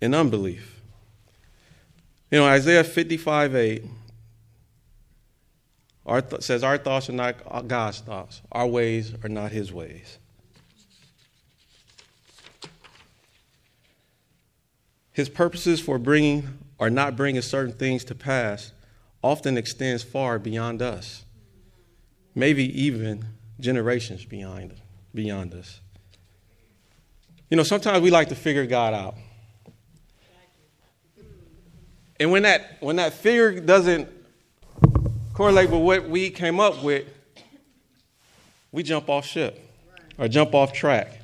in 0.00 0.14
unbelief. 0.14 0.80
You 2.30 2.38
know, 2.38 2.46
Isaiah 2.46 2.84
55 2.84 3.54
8 3.56 3.84
our 6.08 6.22
th- 6.22 6.42
says, 6.42 6.64
Our 6.64 6.78
thoughts 6.78 7.10
are 7.10 7.12
not 7.12 7.68
God's 7.68 8.00
thoughts, 8.00 8.40
our 8.50 8.66
ways 8.66 9.12
are 9.22 9.28
not 9.28 9.52
His 9.52 9.72
ways. 9.72 10.18
His 15.12 15.28
purposes 15.28 15.80
for 15.80 15.98
bringing 15.98 16.58
or 16.78 16.90
not 16.90 17.16
bringing 17.16 17.42
certain 17.42 17.74
things 17.74 18.04
to 18.04 18.14
pass 18.14 18.72
often 19.22 19.58
extends 19.58 20.02
far 20.02 20.38
beyond 20.38 20.80
us, 20.80 21.24
maybe 22.34 22.64
even 22.80 23.24
generations 23.60 24.24
beyond, 24.24 24.74
beyond 25.18 25.52
us. 25.52 25.80
You 27.50 27.56
know, 27.56 27.64
sometimes 27.64 28.02
we 28.02 28.10
like 28.10 28.28
to 28.28 28.36
figure 28.36 28.64
God 28.66 28.94
out. 28.94 29.16
And 32.20 32.30
when 32.30 32.44
that, 32.44 32.76
when 32.78 32.96
that 32.96 33.14
figure 33.14 33.58
doesn't 33.58 34.08
correlate 35.34 35.70
with 35.70 35.82
what 35.82 36.08
we 36.08 36.30
came 36.30 36.60
up 36.60 36.84
with, 36.84 37.06
we 38.70 38.84
jump 38.84 39.08
off 39.08 39.26
ship 39.26 39.60
or 40.18 40.28
jump 40.28 40.54
off 40.54 40.72
track 40.72 41.20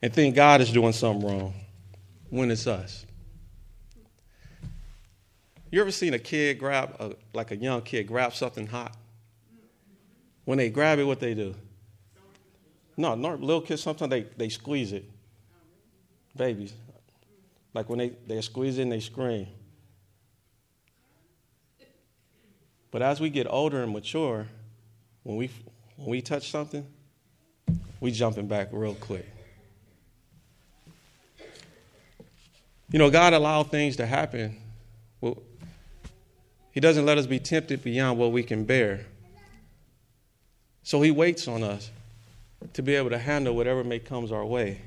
and 0.00 0.12
think 0.12 0.36
God 0.36 0.60
is 0.60 0.70
doing 0.70 0.92
something 0.92 1.28
wrong 1.28 1.54
when 2.30 2.52
it's 2.52 2.68
us. 2.68 3.04
You 5.72 5.80
ever 5.80 5.90
seen 5.90 6.14
a 6.14 6.20
kid 6.20 6.60
grab, 6.60 6.94
a, 7.00 7.14
like 7.34 7.50
a 7.50 7.56
young 7.56 7.82
kid, 7.82 8.06
grab 8.06 8.32
something 8.32 8.68
hot? 8.68 8.96
When 10.48 10.56
they 10.56 10.70
grab 10.70 10.98
it, 10.98 11.04
what 11.04 11.20
they 11.20 11.34
do? 11.34 11.54
No, 12.96 13.12
little 13.12 13.60
kids, 13.60 13.82
sometimes 13.82 14.08
they, 14.08 14.22
they 14.34 14.48
squeeze 14.48 14.94
it. 14.94 15.04
Babies. 16.34 16.72
Like 17.74 17.90
when 17.90 17.98
they, 17.98 18.12
they 18.26 18.40
squeeze 18.40 18.78
it 18.78 18.84
and 18.84 18.92
they 18.92 19.00
scream. 19.00 19.46
But 22.90 23.02
as 23.02 23.20
we 23.20 23.28
get 23.28 23.46
older 23.50 23.82
and 23.82 23.92
mature, 23.92 24.46
when 25.22 25.36
we, 25.36 25.50
when 25.96 26.08
we 26.08 26.22
touch 26.22 26.50
something, 26.50 26.86
we 28.00 28.10
jumping 28.10 28.46
back 28.48 28.68
real 28.72 28.94
quick. 28.94 29.26
You 32.90 32.98
know, 32.98 33.10
God 33.10 33.34
allowed 33.34 33.70
things 33.70 33.96
to 33.96 34.06
happen. 34.06 34.56
Well, 35.20 35.42
He 36.70 36.80
doesn't 36.80 37.04
let 37.04 37.18
us 37.18 37.26
be 37.26 37.38
tempted 37.38 37.84
beyond 37.84 38.18
what 38.18 38.32
we 38.32 38.42
can 38.42 38.64
bear. 38.64 39.04
So 40.88 41.02
He 41.02 41.10
waits 41.10 41.46
on 41.48 41.62
us 41.62 41.90
to 42.72 42.80
be 42.80 42.94
able 42.94 43.10
to 43.10 43.18
handle 43.18 43.54
whatever 43.54 43.84
may 43.84 43.98
comes 43.98 44.32
our 44.32 44.46
way. 44.46 44.80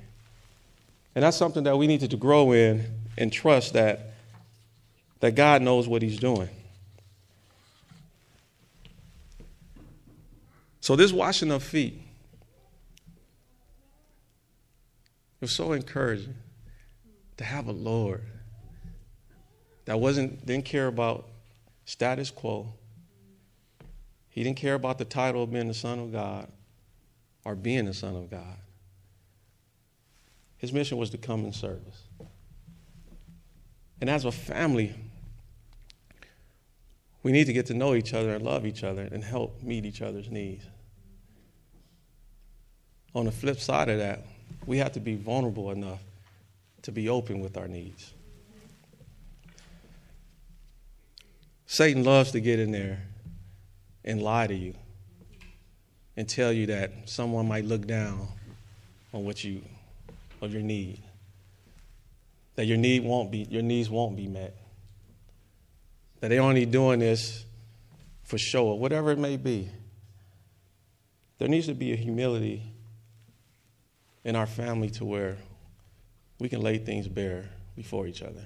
And 1.13 1.23
that's 1.23 1.37
something 1.37 1.63
that 1.65 1.77
we 1.77 1.85
need 1.85 1.99
to 2.09 2.17
grow 2.17 2.53
in 2.53 2.87
and 3.19 3.31
trust 3.31 3.73
that, 3.73 4.13
that 5.19 5.35
God 5.35 5.61
knows 5.61 5.87
what 5.87 6.01
He's 6.01 6.17
doing. 6.17 6.49
So 10.79 10.95
this 10.95 11.11
washing 11.11 11.51
of 11.51 11.61
feet 11.61 12.01
was 15.39 15.51
so 15.51 15.71
encouraging 15.71 16.33
to 17.37 17.43
have 17.43 17.67
a 17.67 17.73
Lord 17.73 18.23
that 19.85 19.99
wasn't 19.99 20.47
didn't 20.47 20.65
care 20.65 20.87
about 20.87 21.27
status 21.85 22.31
quo. 22.31 22.73
He 24.31 24.43
didn't 24.43 24.57
care 24.57 24.75
about 24.75 24.97
the 24.97 25.05
title 25.05 25.43
of 25.43 25.51
being 25.51 25.67
the 25.67 25.73
Son 25.73 25.99
of 25.99 26.11
God 26.11 26.47
or 27.43 27.53
being 27.53 27.85
the 27.85 27.93
Son 27.93 28.15
of 28.15 28.31
God. 28.31 28.57
His 30.57 30.71
mission 30.71 30.97
was 30.97 31.09
to 31.09 31.17
come 31.17 31.43
in 31.43 31.51
service. 31.51 32.03
And 33.99 34.09
as 34.09 34.23
a 34.23 34.31
family, 34.31 34.95
we 37.23 37.33
need 37.33 37.45
to 37.45 37.53
get 37.53 37.65
to 37.67 37.73
know 37.73 37.93
each 37.93 38.13
other 38.13 38.33
and 38.33 38.43
love 38.43 38.65
each 38.65 38.85
other 38.85 39.01
and 39.11 39.21
help 39.21 39.61
meet 39.61 39.85
each 39.85 40.01
other's 40.01 40.31
needs. 40.31 40.63
On 43.13 43.25
the 43.25 43.31
flip 43.31 43.59
side 43.59 43.89
of 43.89 43.97
that, 43.97 44.25
we 44.65 44.77
have 44.77 44.93
to 44.93 45.01
be 45.01 45.15
vulnerable 45.15 45.71
enough 45.71 45.99
to 46.83 46.91
be 46.93 47.09
open 47.09 47.41
with 47.41 47.57
our 47.57 47.67
needs. 47.67 48.13
Satan 51.65 52.05
loves 52.05 52.31
to 52.31 52.39
get 52.39 52.59
in 52.59 52.71
there 52.71 53.01
and 54.03 54.21
lie 54.21 54.47
to 54.47 54.55
you 54.55 54.73
and 56.17 56.27
tell 56.27 56.51
you 56.51 56.65
that 56.67 56.91
someone 57.05 57.47
might 57.47 57.65
look 57.65 57.85
down 57.85 58.27
on 59.13 59.25
what 59.25 59.43
you 59.43 59.61
of 60.41 60.53
your 60.53 60.61
need. 60.61 61.01
That 62.55 62.65
your 62.65 62.77
need 62.77 63.03
won't 63.03 63.31
be 63.31 63.47
your 63.49 63.61
needs 63.61 63.89
won't 63.89 64.15
be 64.15 64.27
met. 64.27 64.55
That 66.19 66.29
they're 66.29 66.41
only 66.41 66.65
doing 66.65 66.99
this 66.99 67.45
for 68.23 68.37
show 68.37 68.67
or 68.67 68.79
whatever 68.79 69.11
it 69.11 69.19
may 69.19 69.37
be. 69.37 69.69
There 71.37 71.47
needs 71.47 71.67
to 71.67 71.73
be 71.73 71.91
a 71.91 71.95
humility 71.95 72.63
in 74.23 74.35
our 74.35 74.45
family 74.45 74.89
to 74.91 75.05
where 75.05 75.37
we 76.39 76.49
can 76.49 76.61
lay 76.61 76.77
things 76.77 77.07
bare 77.07 77.49
before 77.75 78.05
each 78.05 78.21
other. 78.21 78.45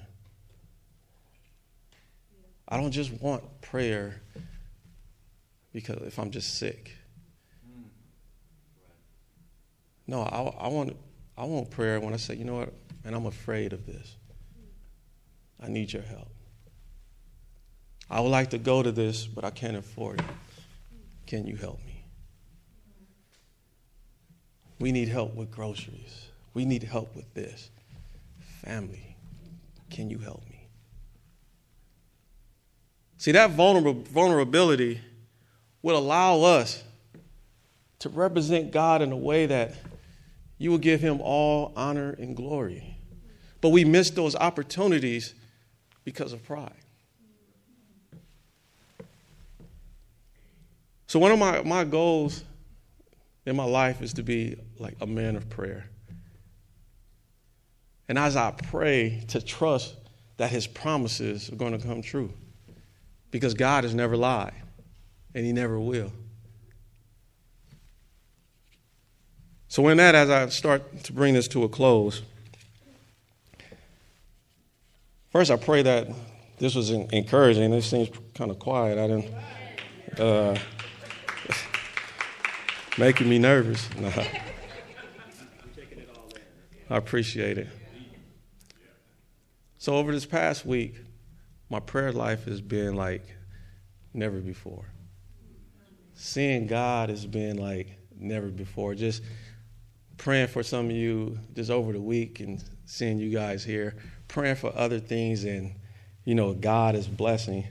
I 2.68 2.78
don't 2.78 2.90
just 2.90 3.12
want 3.20 3.42
prayer 3.60 4.22
because 5.76 6.00
if 6.06 6.18
I'm 6.18 6.30
just 6.30 6.54
sick. 6.54 6.96
Mm. 7.70 7.84
No, 10.06 10.22
I, 10.22 10.64
I, 10.64 10.68
want, 10.68 10.96
I 11.36 11.44
want 11.44 11.70
prayer 11.70 12.00
when 12.00 12.14
I 12.14 12.16
say, 12.16 12.34
you 12.34 12.46
know 12.46 12.54
what, 12.54 12.72
and 13.04 13.14
I'm 13.14 13.26
afraid 13.26 13.74
of 13.74 13.84
this. 13.84 14.16
I 15.62 15.68
need 15.68 15.92
your 15.92 16.00
help. 16.00 16.30
I 18.08 18.20
would 18.20 18.30
like 18.30 18.48
to 18.50 18.58
go 18.58 18.82
to 18.82 18.90
this, 18.90 19.26
but 19.26 19.44
I 19.44 19.50
can't 19.50 19.76
afford 19.76 20.20
it. 20.20 20.26
Can 21.26 21.46
you 21.46 21.56
help 21.56 21.78
me? 21.84 22.04
We 24.78 24.92
need 24.92 25.08
help 25.08 25.34
with 25.34 25.50
groceries. 25.50 26.28
We 26.54 26.64
need 26.64 26.84
help 26.84 27.14
with 27.14 27.34
this. 27.34 27.68
Family, 28.64 29.14
can 29.90 30.08
you 30.08 30.20
help 30.20 30.42
me? 30.48 30.68
See, 33.18 33.32
that 33.32 33.50
vulnerable, 33.50 33.92
vulnerability 33.92 35.02
will 35.86 35.96
allow 35.96 36.40
us 36.40 36.82
to 38.00 38.08
represent 38.08 38.72
God 38.72 39.02
in 39.02 39.12
a 39.12 39.16
way 39.16 39.46
that 39.46 39.72
you 40.58 40.72
will 40.72 40.78
give 40.78 41.00
him 41.00 41.20
all 41.20 41.72
honor 41.76 42.16
and 42.18 42.34
glory. 42.34 42.98
But 43.60 43.68
we 43.68 43.84
miss 43.84 44.10
those 44.10 44.34
opportunities 44.34 45.32
because 46.02 46.32
of 46.32 46.44
pride. 46.44 46.72
So, 51.06 51.20
one 51.20 51.30
of 51.30 51.38
my, 51.38 51.62
my 51.62 51.84
goals 51.84 52.42
in 53.44 53.54
my 53.54 53.64
life 53.64 54.02
is 54.02 54.12
to 54.14 54.24
be 54.24 54.56
like 54.80 54.96
a 55.00 55.06
man 55.06 55.36
of 55.36 55.48
prayer. 55.48 55.88
And 58.08 58.18
as 58.18 58.34
I 58.34 58.50
pray, 58.50 59.22
to 59.28 59.40
trust 59.40 59.94
that 60.36 60.50
his 60.50 60.66
promises 60.66 61.48
are 61.48 61.54
going 61.54 61.78
to 61.78 61.86
come 61.86 62.02
true. 62.02 62.32
Because 63.30 63.54
God 63.54 63.84
has 63.84 63.94
never 63.94 64.16
lied, 64.16 64.52
and 65.36 65.44
he 65.44 65.52
never 65.52 65.78
will. 65.78 66.10
So, 69.68 69.86
in 69.88 69.98
that, 69.98 70.14
as 70.14 70.30
I 70.30 70.48
start 70.48 71.04
to 71.04 71.12
bring 71.12 71.34
this 71.34 71.46
to 71.48 71.62
a 71.64 71.68
close, 71.68 72.22
first 75.30 75.50
I 75.50 75.56
pray 75.56 75.82
that 75.82 76.08
this 76.58 76.74
was 76.74 76.88
encouraging. 76.90 77.70
This 77.70 77.90
seems 77.90 78.08
kind 78.32 78.50
of 78.50 78.58
quiet. 78.58 78.98
I 78.98 79.06
didn't. 79.08 79.34
Uh, 80.18 80.58
making 82.98 83.28
me 83.28 83.38
nervous. 83.38 83.86
I 86.88 86.96
appreciate 86.96 87.58
it. 87.58 87.68
So, 89.76 89.96
over 89.96 90.12
this 90.12 90.24
past 90.24 90.64
week, 90.64 90.94
my 91.68 91.80
prayer 91.80 92.10
life 92.10 92.46
has 92.46 92.62
been 92.62 92.94
like 92.94 93.26
never 94.14 94.40
before. 94.40 94.86
Seeing 96.16 96.66
God 96.66 97.10
has 97.10 97.26
been 97.26 97.58
like 97.58 97.88
never 98.18 98.48
before. 98.48 98.94
Just 98.94 99.22
praying 100.16 100.48
for 100.48 100.62
some 100.62 100.86
of 100.86 100.92
you 100.92 101.38
just 101.54 101.70
over 101.70 101.92
the 101.92 102.00
week 102.00 102.40
and 102.40 102.62
seeing 102.86 103.18
you 103.18 103.30
guys 103.30 103.62
here, 103.62 103.94
praying 104.26 104.56
for 104.56 104.74
other 104.76 104.98
things, 104.98 105.44
and 105.44 105.74
you 106.24 106.34
know, 106.34 106.54
God 106.54 106.94
is 106.94 107.06
blessing. 107.06 107.64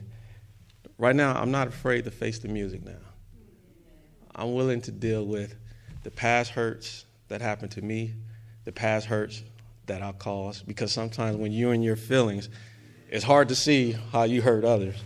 right 0.96 1.14
now, 1.14 1.34
I'm 1.34 1.50
not 1.50 1.68
afraid 1.68 2.04
to 2.04 2.10
face 2.10 2.38
the 2.38 2.48
music 2.48 2.84
now. 2.84 2.92
I'm 4.34 4.54
willing 4.54 4.80
to 4.82 4.92
deal 4.92 5.26
with 5.26 5.56
the 6.04 6.10
past 6.10 6.52
hurts 6.52 7.04
that 7.28 7.40
happened 7.40 7.72
to 7.72 7.82
me, 7.82 8.14
the 8.64 8.72
past 8.72 9.06
hurts 9.06 9.42
that 9.86 10.02
I 10.02 10.12
caused, 10.12 10.66
because 10.66 10.92
sometimes 10.92 11.36
when 11.36 11.52
you're 11.52 11.74
in 11.74 11.82
your 11.82 11.96
feelings, 11.96 12.48
it's 13.10 13.24
hard 13.24 13.48
to 13.48 13.56
see 13.56 13.92
how 14.12 14.22
you 14.22 14.40
hurt 14.40 14.64
others. 14.64 14.96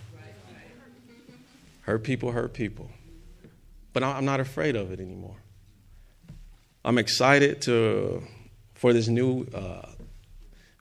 Hurt 1.83 2.05
people 2.05 2.33
hurt 2.33 2.53
people. 2.53 2.91
But 3.93 4.03
I'm 4.03 4.25
not 4.25 4.41
afraid 4.41 4.77
of 4.77 4.93
it 4.93 5.01
anymore. 5.01 5.37
I'm 6.85 6.99
excited 6.99 7.63
to 7.63 8.23
for 8.75 8.93
this 8.93 9.09
new 9.09 9.47
uh, 9.55 9.87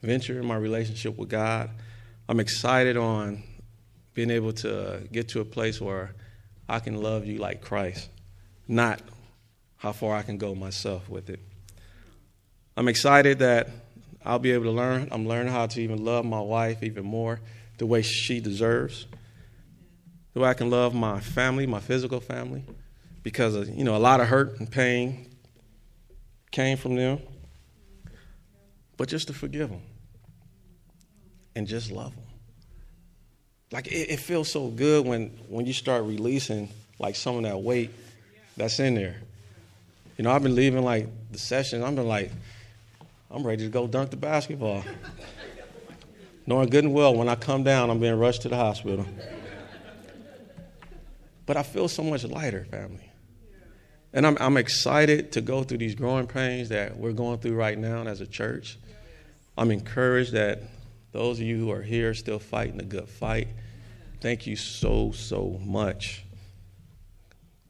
venture 0.01 0.39
in 0.39 0.45
my 0.45 0.55
relationship 0.55 1.17
with 1.17 1.29
God. 1.29 1.69
I'm 2.29 2.39
excited 2.39 2.95
on 2.95 3.43
being 4.13 4.29
able 4.29 4.53
to 4.53 5.01
get 5.11 5.29
to 5.29 5.41
a 5.41 5.45
place 5.45 5.81
where 5.81 6.13
I 6.69 6.79
can 6.79 7.01
love 7.01 7.25
you 7.25 7.39
like 7.39 7.61
Christ, 7.61 8.09
not 8.67 9.01
how 9.77 9.91
far 9.91 10.15
I 10.15 10.21
can 10.21 10.37
go 10.37 10.55
myself 10.55 11.09
with 11.09 11.29
it. 11.29 11.39
I'm 12.77 12.87
excited 12.87 13.39
that 13.39 13.69
I'll 14.23 14.39
be 14.39 14.51
able 14.51 14.65
to 14.65 14.71
learn. 14.71 15.09
I'm 15.11 15.27
learning 15.27 15.51
how 15.51 15.65
to 15.65 15.81
even 15.81 16.05
love 16.05 16.25
my 16.25 16.39
wife 16.39 16.83
even 16.83 17.05
more 17.05 17.39
the 17.77 17.85
way 17.85 18.01
she 18.01 18.39
deserves. 18.39 19.07
The 20.33 20.41
way 20.41 20.49
I 20.49 20.53
can 20.53 20.69
love 20.69 20.93
my 20.93 21.19
family, 21.19 21.65
my 21.65 21.79
physical 21.79 22.19
family, 22.19 22.63
because 23.23 23.55
of, 23.55 23.69
you 23.69 23.83
know 23.83 23.95
a 23.95 23.99
lot 23.99 24.19
of 24.19 24.27
hurt 24.27 24.59
and 24.59 24.71
pain 24.71 25.27
came 26.51 26.77
from 26.77 26.95
them 26.95 27.19
but 28.99 29.07
just 29.07 29.27
to 29.27 29.33
forgive 29.33 29.69
them 29.69 29.81
and 31.55 31.65
just 31.65 31.89
love 31.89 32.13
them. 32.13 32.25
Like 33.71 33.87
it, 33.87 34.11
it, 34.11 34.19
feels 34.19 34.51
so 34.51 34.67
good 34.67 35.05
when 35.05 35.27
when 35.47 35.65
you 35.65 35.71
start 35.71 36.03
releasing 36.03 36.69
like 36.99 37.15
some 37.15 37.37
of 37.37 37.43
that 37.43 37.61
weight 37.61 37.91
that's 38.57 38.77
in 38.79 38.95
there. 38.95 39.15
You 40.17 40.23
know, 40.23 40.31
I've 40.31 40.43
been 40.43 40.55
leaving 40.55 40.83
like 40.83 41.07
the 41.31 41.37
session. 41.37 41.81
I've 41.81 41.95
been 41.95 42.09
like, 42.09 42.29
I'm 43.31 43.47
ready 43.47 43.63
to 43.63 43.69
go 43.69 43.87
dunk 43.87 44.09
the 44.09 44.17
basketball. 44.17 44.83
Knowing 46.45 46.69
good 46.69 46.83
and 46.83 46.93
well 46.93 47.15
when 47.15 47.29
I 47.29 47.35
come 47.35 47.63
down, 47.63 47.89
I'm 47.89 47.99
being 47.99 48.19
rushed 48.19 48.41
to 48.41 48.49
the 48.49 48.57
hospital. 48.57 49.05
But 51.49 51.57
I 51.57 51.63
feel 51.63 51.87
so 51.87 52.03
much 52.03 52.23
lighter, 52.25 52.63
family. 52.65 53.11
And 54.13 54.27
I'm, 54.27 54.37
I'm 54.39 54.55
excited 54.55 55.31
to 55.31 55.41
go 55.41 55.63
through 55.63 55.79
these 55.79 55.95
growing 55.95 56.27
pains 56.27 56.69
that 56.69 56.95
we're 56.95 57.11
going 57.11 57.39
through 57.39 57.55
right 57.55 57.75
now 57.75 58.03
as 58.03 58.21
a 58.21 58.27
church. 58.27 58.77
I'm 59.57 59.71
encouraged 59.71 60.33
that 60.33 60.61
those 61.11 61.39
of 61.39 61.47
you 61.47 61.57
who 61.57 61.71
are 61.71 61.81
here 61.81 62.13
still 62.13 62.37
fighting 62.37 62.79
a 62.79 62.83
good 62.83 63.09
fight, 63.09 63.47
thank 64.21 64.45
you 64.45 64.55
so, 64.55 65.11
so 65.11 65.59
much. 65.65 66.23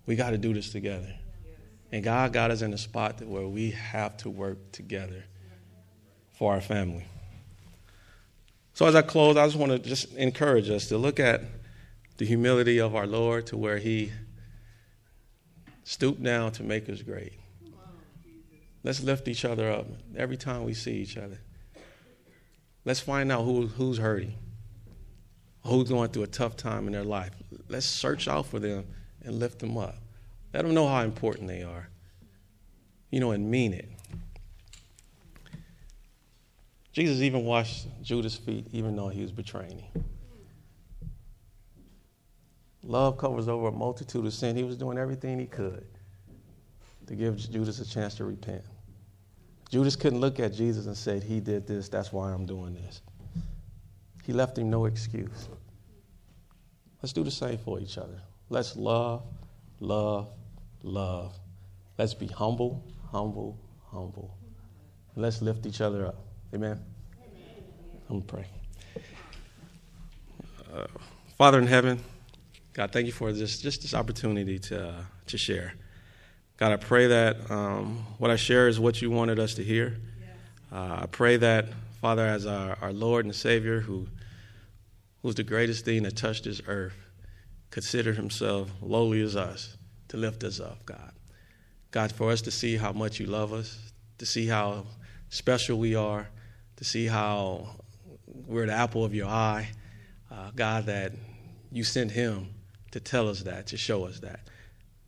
We 0.05 0.17
got 0.17 0.31
to 0.31 0.37
do 0.37 0.53
this 0.53 0.73
together. 0.73 1.15
And 1.93 2.03
God 2.03 2.33
got 2.33 2.51
us 2.51 2.61
in 2.61 2.73
a 2.73 2.77
spot 2.77 3.21
where 3.21 3.47
we 3.47 3.71
have 3.71 4.17
to 4.17 4.29
work 4.29 4.73
together 4.73 5.23
for 6.33 6.51
our 6.51 6.59
family. 6.59 7.05
So 8.73 8.87
as 8.87 8.95
I 8.95 9.03
close, 9.03 9.37
I 9.37 9.45
just 9.45 9.55
want 9.55 9.71
to 9.71 9.79
just 9.79 10.13
encourage 10.15 10.69
us 10.69 10.89
to 10.89 10.97
look 10.97 11.21
at 11.21 11.43
the 12.19 12.25
humility 12.25 12.79
of 12.79 12.95
our 12.95 13.07
Lord 13.07 13.47
to 13.47 13.55
where 13.55 13.77
he 13.77 14.11
stooped 15.85 16.21
down 16.21 16.51
to 16.51 16.63
make 16.63 16.89
us 16.89 17.01
great. 17.01 17.31
Let's 18.83 19.01
lift 19.01 19.29
each 19.29 19.45
other 19.45 19.71
up 19.71 19.87
every 20.17 20.35
time 20.35 20.65
we 20.65 20.73
see 20.73 20.97
each 20.97 21.15
other. 21.15 21.39
Let's 22.83 22.99
find 22.99 23.31
out 23.31 23.45
who, 23.45 23.67
who's 23.67 23.97
hurting, 23.97 24.33
who's 25.65 25.87
going 25.87 26.09
through 26.09 26.23
a 26.23 26.27
tough 26.27 26.57
time 26.57 26.87
in 26.87 26.93
their 26.93 27.05
life. 27.05 27.31
Let's 27.69 27.85
search 27.85 28.27
out 28.27 28.47
for 28.47 28.59
them 28.59 28.85
and 29.23 29.39
lift 29.39 29.59
them 29.59 29.77
up. 29.77 29.95
Let 30.53 30.63
them 30.63 30.73
know 30.73 30.89
how 30.89 31.03
important 31.03 31.47
they 31.47 31.63
are. 31.63 31.87
You 33.11 33.21
know, 33.21 33.31
and 33.31 33.49
mean 33.49 33.73
it. 33.73 33.89
Jesus 36.91 37.21
even 37.21 37.45
washed 37.45 37.87
Judas' 38.01 38.35
feet, 38.35 38.67
even 38.73 38.97
though 38.97 39.07
he 39.07 39.21
was 39.21 39.31
betraying 39.31 39.79
him. 39.79 40.03
Love 42.83 43.17
covers 43.17 43.47
over 43.47 43.67
a 43.67 43.71
multitude 43.71 44.25
of 44.25 44.33
sin. 44.33 44.55
He 44.55 44.63
was 44.63 44.77
doing 44.77 44.97
everything 44.97 45.39
he 45.39 45.45
could 45.45 45.85
to 47.07 47.15
give 47.15 47.37
Judas 47.37 47.79
a 47.79 47.89
chance 47.89 48.15
to 48.15 48.25
repent. 48.25 48.61
Judas 49.69 49.95
couldn't 49.95 50.19
look 50.19 50.39
at 50.39 50.53
Jesus 50.53 50.85
and 50.85 50.95
say, 50.95 51.19
He 51.19 51.39
did 51.39 51.67
this, 51.67 51.89
that's 51.89 52.11
why 52.11 52.31
I'm 52.31 52.45
doing 52.45 52.73
this. 52.73 53.01
He 54.23 54.33
left 54.33 54.57
him 54.57 54.69
no 54.69 54.85
excuse. 54.85 55.49
Let's 57.01 57.13
do 57.13 57.23
the 57.23 57.31
same 57.31 57.57
for 57.57 57.79
each 57.79 57.97
other. 57.97 58.21
Let's 58.49 58.75
love, 58.75 59.23
love, 59.79 60.27
love. 60.83 61.35
Let's 61.97 62.13
be 62.13 62.27
humble, 62.27 62.83
humble, 63.11 63.57
humble. 63.91 64.37
let's 65.15 65.41
lift 65.41 65.65
each 65.65 65.81
other 65.81 66.05
up. 66.05 66.15
Amen. 66.53 66.79
I'm 68.09 68.19
going 68.19 68.21
to 68.21 68.27
pray. 68.27 68.45
Uh, 70.73 70.85
Father 71.37 71.59
in 71.59 71.67
heaven, 71.67 71.99
God, 72.79 72.93
thank 72.93 73.07
you 73.07 73.11
for 73.11 73.33
this, 73.33 73.59
just 73.59 73.81
this 73.81 73.93
opportunity 73.93 74.57
to, 74.57 74.87
uh, 74.87 75.01
to 75.27 75.37
share. 75.37 75.73
God, 76.55 76.71
I 76.71 76.77
pray 76.77 77.07
that 77.07 77.51
um, 77.51 78.05
what 78.19 78.31
I 78.31 78.37
share 78.37 78.69
is 78.69 78.79
what 78.79 79.01
you 79.01 79.11
wanted 79.11 79.37
us 79.37 79.55
to 79.55 79.63
hear. 79.65 79.97
Uh, 80.71 80.99
I 81.01 81.05
pray 81.11 81.35
that, 81.35 81.65
Father, 81.99 82.25
as 82.25 82.45
our, 82.45 82.77
our 82.81 82.93
Lord 82.93 83.25
and 83.25 83.35
Savior, 83.35 83.81
who 83.81 84.07
who's 85.21 85.35
the 85.35 85.43
greatest 85.43 85.83
thing 85.83 86.03
that 86.03 86.15
touched 86.15 86.45
this 86.45 86.61
earth, 86.67 86.95
considered 87.69 88.15
himself 88.15 88.69
lowly 88.81 89.21
as 89.23 89.35
us 89.35 89.75
to 90.07 90.15
lift 90.15 90.45
us 90.45 90.61
up, 90.61 90.85
God. 90.85 91.11
God, 91.91 92.13
for 92.13 92.31
us 92.31 92.41
to 92.43 92.51
see 92.51 92.77
how 92.77 92.93
much 92.93 93.19
you 93.19 93.25
love 93.25 93.51
us, 93.51 93.91
to 94.19 94.25
see 94.25 94.47
how 94.47 94.85
special 95.27 95.77
we 95.77 95.95
are, 95.95 96.29
to 96.77 96.85
see 96.85 97.07
how 97.07 97.75
we're 98.25 98.67
the 98.67 98.71
apple 98.71 99.03
of 99.03 99.13
your 99.13 99.27
eye. 99.27 99.67
Uh, 100.31 100.51
God, 100.55 100.85
that 100.85 101.11
you 101.73 101.83
sent 101.83 102.11
him 102.11 102.47
to 102.91 102.99
tell 102.99 103.29
us 103.29 103.43
that, 103.43 103.67
to 103.67 103.77
show 103.77 104.05
us 104.05 104.19
that. 104.19 104.41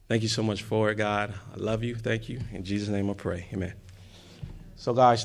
Thank 0.08 0.24
you 0.24 0.30
so 0.30 0.44
much 0.44 0.64
for 0.64 0.92
it, 0.92 0.96
God. 0.96 1.34
I 1.54 1.58
love 1.58 1.84
you. 1.84 1.96
Thank 1.96 2.30
you. 2.30 2.40
In 2.52 2.64
Jesus' 2.64 2.90
name 2.90 3.10
I 3.10 3.14
pray. 3.14 3.48
Amen. 3.54 3.74
So, 4.76 4.94
guys, 4.94 5.20